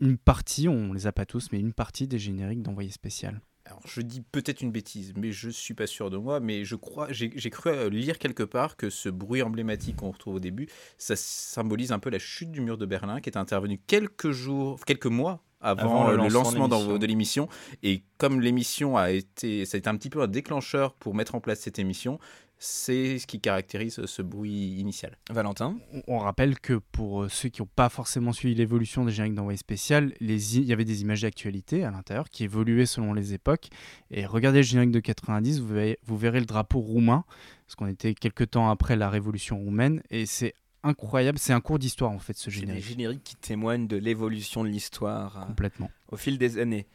[0.00, 3.40] une partie, on les a pas tous, mais une partie des génériques d'envoyé spécial.
[3.68, 6.40] Alors, je dis peut-être une bêtise, mais je suis pas sûr de moi.
[6.40, 10.36] Mais je crois, j'ai cru euh, lire quelque part que ce bruit emblématique qu'on retrouve
[10.36, 13.78] au début, ça symbolise un peu la chute du mur de Berlin, qui est intervenue
[13.86, 16.88] quelques jours, quelques mois avant, Avant le le, lancement lancement de l'émission.
[16.92, 17.48] d'en- de l'émission.
[17.82, 21.34] Et comme l'émission a été, ça a été un petit peu un déclencheur pour mettre
[21.34, 22.18] en place cette émission.
[22.60, 25.16] C'est ce qui caractérise ce bruit initial.
[25.30, 25.78] Valentin
[26.08, 29.56] On- rappelle que pour euh, ceux qui n'ont pas forcément suivi l'évolution des génériques d'envoyé
[29.56, 33.68] spécial, les il y avait des images d'actualité à l'intérieur qui évoluaient selon les époques.
[34.10, 37.24] Et regardez le générique de 90, vous verrez, vous verrez le drapeau roumain,
[37.66, 40.02] parce qu'on était quelques temps après la révolution roumaine.
[40.10, 40.52] Et c'est
[40.88, 42.84] incroyable, c'est un cours d'histoire en fait ce C'est des générique.
[42.84, 45.90] génériques qui témoignent de l'évolution de l'histoire euh, Complètement.
[46.10, 46.86] au fil des années.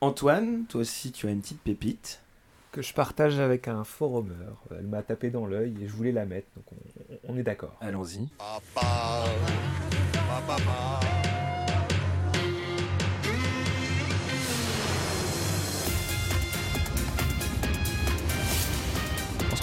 [0.00, 2.20] Antoine, toi aussi, tu as une petite pépite.
[2.72, 4.32] Que je partage avec un forumer.
[4.70, 7.76] Elle m'a tapé dans l'œil et je voulais la mettre, donc on, on est d'accord.
[7.82, 8.28] Allons-y.
[8.40, 11.31] On se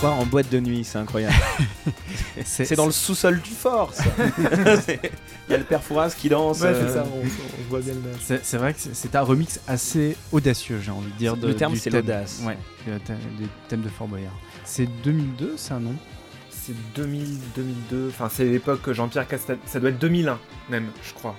[0.08, 1.36] en boîte de nuit, c'est incroyable.
[2.46, 4.04] C'est dans le sous-sol du fort, ça.
[4.86, 5.00] C'est-
[5.50, 6.62] Il y a le père Fouras qui danse.
[6.62, 8.00] Ouais, euh, c'est ça, on, on voit bien le.
[8.24, 11.36] C'est c'est vrai que c'est- c'est un remix assez audacieux, j'ai envie de dire.
[11.36, 12.02] Le de- terme, du c'est thème.
[12.02, 12.42] l'audace.
[12.46, 14.32] Ouais, le thème- du thème de Fort Boyard.
[14.64, 15.94] C'est 2002, ça, non
[16.52, 19.58] C'est 2000, 2002, enfin c'est l'époque que Jean-Pierre Castal...
[19.66, 20.38] Ça doit être 2001
[20.70, 21.36] même, je crois.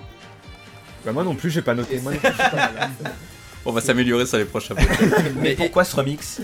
[1.07, 2.01] Bah moi non plus, j'ai pas noté.
[2.01, 2.91] Moi non plus, je suis pas là.
[3.65, 4.75] On va s'améliorer sur les prochains.
[5.41, 6.41] Mais pourquoi ce remix?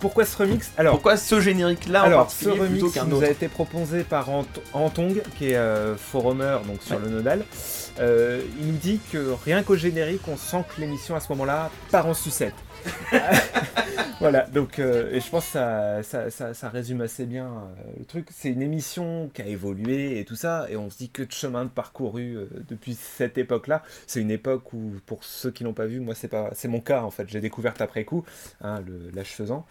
[0.00, 3.30] Pourquoi ce remix Alors, Pourquoi ce générique-là Alors, ce plutôt remix qu'un nous autre a
[3.30, 7.44] été proposé par Ant- Antong, qui est euh, forumer donc sur le Nodal.
[8.00, 11.70] Euh, il nous dit que rien qu'au générique, on sent que l'émission à ce moment-là
[11.90, 12.54] part en sucette.
[14.20, 17.92] voilà, donc euh, et je pense que ça, ça, ça- ça résume assez bien euh,
[17.98, 18.28] le truc.
[18.30, 21.32] C'est une émission qui a évolué et tout ça, et on se dit que de
[21.32, 23.82] chemin de parcouru euh, depuis cette époque-là.
[24.06, 26.80] C'est une époque où, pour ceux qui l'ont pas vu, moi c'est pas, c'est mon
[26.80, 27.28] cas en fait.
[27.28, 28.24] J'ai découvert après coup,
[28.60, 29.66] hein, le l'âge faisant.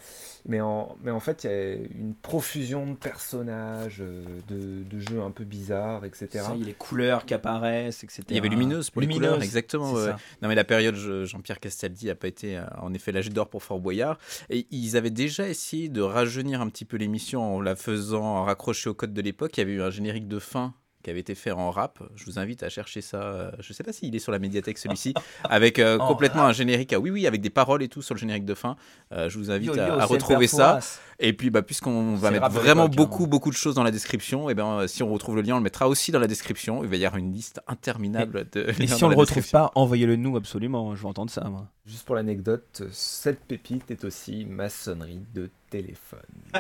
[0.47, 4.01] Mais en, mais en fait, il y a une profusion de personnages,
[4.47, 6.27] de, de jeux un peu bizarres, etc.
[6.31, 8.23] Ça, il y a les couleurs qui apparaissent, etc.
[8.29, 9.91] Il y avait Lumineuse pour les Lumineuse, couleurs, exactement.
[9.93, 10.11] ouais.
[10.41, 13.63] Non, mais la période je- Jean-Pierre Castaldi n'a pas été en effet l'âge d'or pour
[13.63, 14.17] Fort Boyard.
[14.49, 18.89] Et ils avaient déjà essayé de rajeunir un petit peu l'émission en la faisant raccrocher
[18.89, 19.57] au code de l'époque.
[19.57, 21.99] Il y avait eu un générique de fin qui avait été fait en rap.
[22.15, 23.21] Je vous invite à chercher ça.
[23.23, 25.13] euh, Je sais pas s'il est sur la médiathèque celui-ci,
[25.45, 26.91] avec euh, En complètement un générique.
[26.91, 28.75] Ah oui, oui, avec des paroles et tout sur le générique de fin.
[29.13, 30.79] Euh, je vous invite Yo, yo, à, à retrouver ça.
[31.21, 33.27] Et puis, bah, puisqu'on va le mettre vraiment l'époque, beaucoup, hein.
[33.27, 35.57] beaucoup de choses dans la description, et ben, euh, si on retrouve le lien, on
[35.57, 36.81] le mettra aussi dans la description.
[36.83, 38.61] Il va y avoir une liste interminable de.
[38.79, 40.95] Et liens si on le la retrouve pas, envoyez-le nous absolument.
[40.95, 41.67] Je veux entendre ça, moi.
[41.85, 46.19] Juste pour l'anecdote, cette pépite est aussi maçonnerie de téléphone.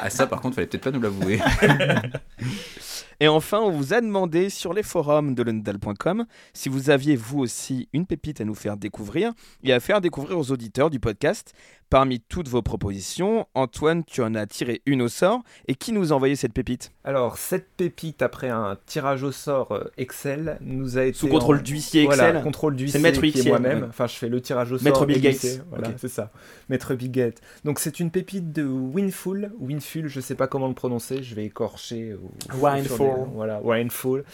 [0.00, 1.40] Ah, ça, par contre, fallait peut-être pas nous l'avouer.
[3.20, 7.40] Et enfin, on vous a demandé sur les forums de lenodal.com si vous aviez vous
[7.40, 9.32] aussi une pépite à nous faire découvrir
[9.64, 11.52] et à faire découvrir aux auditeurs du podcast.
[11.90, 15.40] Parmi toutes vos propositions, Antoine, tu en as tiré une au sort.
[15.68, 16.92] Et qui nous a envoyé cette pépite?
[17.02, 21.16] Alors, cette pépite, après un tirage au sort euh, Excel, nous a été.
[21.16, 23.80] Sous contrôle en- d'huissier Voilà, Excel contrôle C'est d'huissier le maître qui est huissier, moi-même.
[23.82, 23.86] ouais.
[23.88, 25.06] Enfin, je fais le tirage au Maître sort.
[25.06, 25.32] Bill Gates.
[25.42, 25.62] l'huissier.
[25.70, 26.30] Voilà, c'est ça.
[26.68, 27.40] Maître Bill Gates.
[27.64, 29.50] Donc, c'est une pépite de Winful.
[29.58, 32.14] Winful, je sais pas comment le prononcer, je vais écorcher.
[32.60, 33.06] Wineful.
[33.34, 34.24] Voilà, Wineful.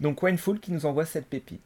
[0.00, 1.62] Donc, Wineful qui nous envoie cette pépite.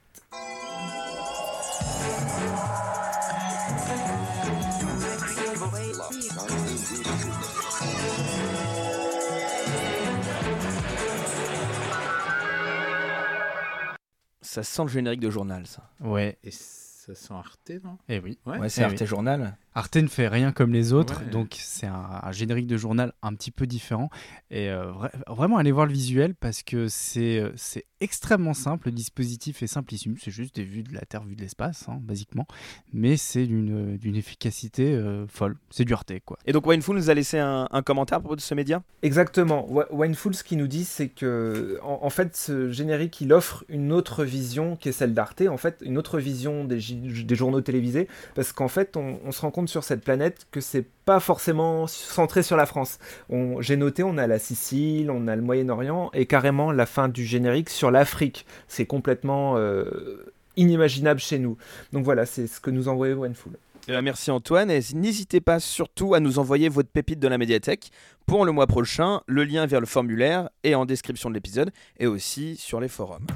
[14.41, 15.83] Ça sent le générique de journal, ça.
[16.01, 16.39] Ouais.
[16.45, 16.51] Et
[17.15, 17.99] ça Arte, non?
[18.09, 18.39] Eh oui.
[18.47, 19.07] Ouais, c'est Eh Arte oui.
[19.07, 19.57] Journal.
[19.75, 21.31] Arte ne fait rien comme les autres, Ouais.
[21.31, 24.11] donc c'est un, un générique de journal un petit peu différent.
[24.51, 28.89] Et euh, vra- vraiment, allez voir le visuel parce que c'est euh, c'est extrêmement simple.
[28.89, 30.17] Le dispositif est simplissime.
[30.21, 32.47] C'est juste des vues de la Terre, vues de l'espace, hein, basiquement.
[32.93, 35.57] Mais c'est d'une d'une efficacité euh, folle.
[35.71, 36.39] C'est du Arte, quoi.
[36.45, 38.83] Et donc Wineful nous a laissé un, un commentaire à propos de ce média?
[39.03, 39.67] Exactement.
[39.91, 43.91] Wineful, ce qu'il nous dit, c'est que, en, en fait, ce générique, il offre une
[43.91, 48.09] autre vision qui est celle d'Arte, en fait, une autre vision des, des journaux télévisés,
[48.35, 52.43] parce qu'en fait, on, se rend compte sur cette planète que c'est pas forcément centré
[52.43, 52.99] sur la France.
[53.61, 57.25] J'ai noté, on a la Sicile, on a le Moyen-Orient, et carrément la fin du
[57.25, 58.47] générique sur l'Afrique.
[58.69, 61.57] C'est complètement euh, inimaginable chez nous.
[61.93, 63.53] Donc voilà, c'est ce que nous envoyait Wineful.
[63.89, 67.91] Eh merci Antoine et n'hésitez pas surtout à nous envoyer votre pépite de la médiathèque
[68.27, 69.23] pour le mois prochain.
[69.27, 73.27] Le lien vers le formulaire est en description de l'épisode et aussi sur les forums.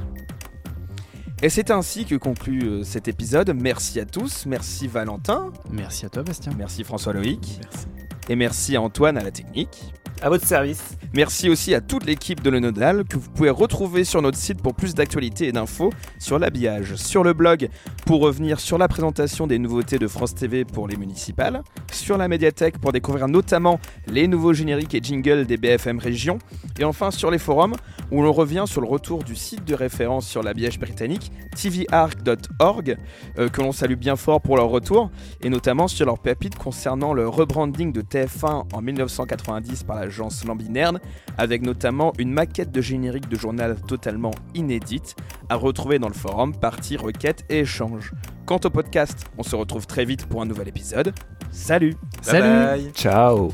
[1.42, 3.52] Et c'est ainsi que conclut euh, cet épisode.
[3.54, 6.52] Merci à tous, merci Valentin, Merci à toi, Bastien.
[6.56, 7.86] merci François Loïc Merci.
[8.30, 9.92] et merci à Antoine à la technique.
[10.22, 10.96] À votre service.
[11.12, 14.62] Merci aussi à toute l'équipe de Le Nodal que vous pouvez retrouver sur notre site
[14.62, 17.68] pour plus d'actualités et d'infos sur l'habillage, sur le blog
[18.06, 21.60] pour revenir sur la présentation des nouveautés de France TV pour les municipales,
[21.92, 26.38] sur la médiathèque pour découvrir notamment les nouveaux génériques et jingles des BFM Région,
[26.78, 27.74] et enfin sur les forums
[28.10, 32.96] où l'on revient sur le retour du site de référence sur l'habillage britannique tvarc.org
[33.38, 35.10] euh, que l'on salue bien fort pour leur retour
[35.42, 41.00] et notamment sur leur pépite concernant le rebranding de TF1 en 1990 par l'agence Lambinerne,
[41.38, 45.16] avec notamment une maquette de générique de journal totalement inédite
[45.48, 48.12] à retrouver dans le forum partie requête et échange.
[48.44, 51.12] Quant au podcast, on se retrouve très vite pour un nouvel épisode.
[51.50, 52.92] Salut Salut Bye bye.
[52.92, 53.50] Ciao.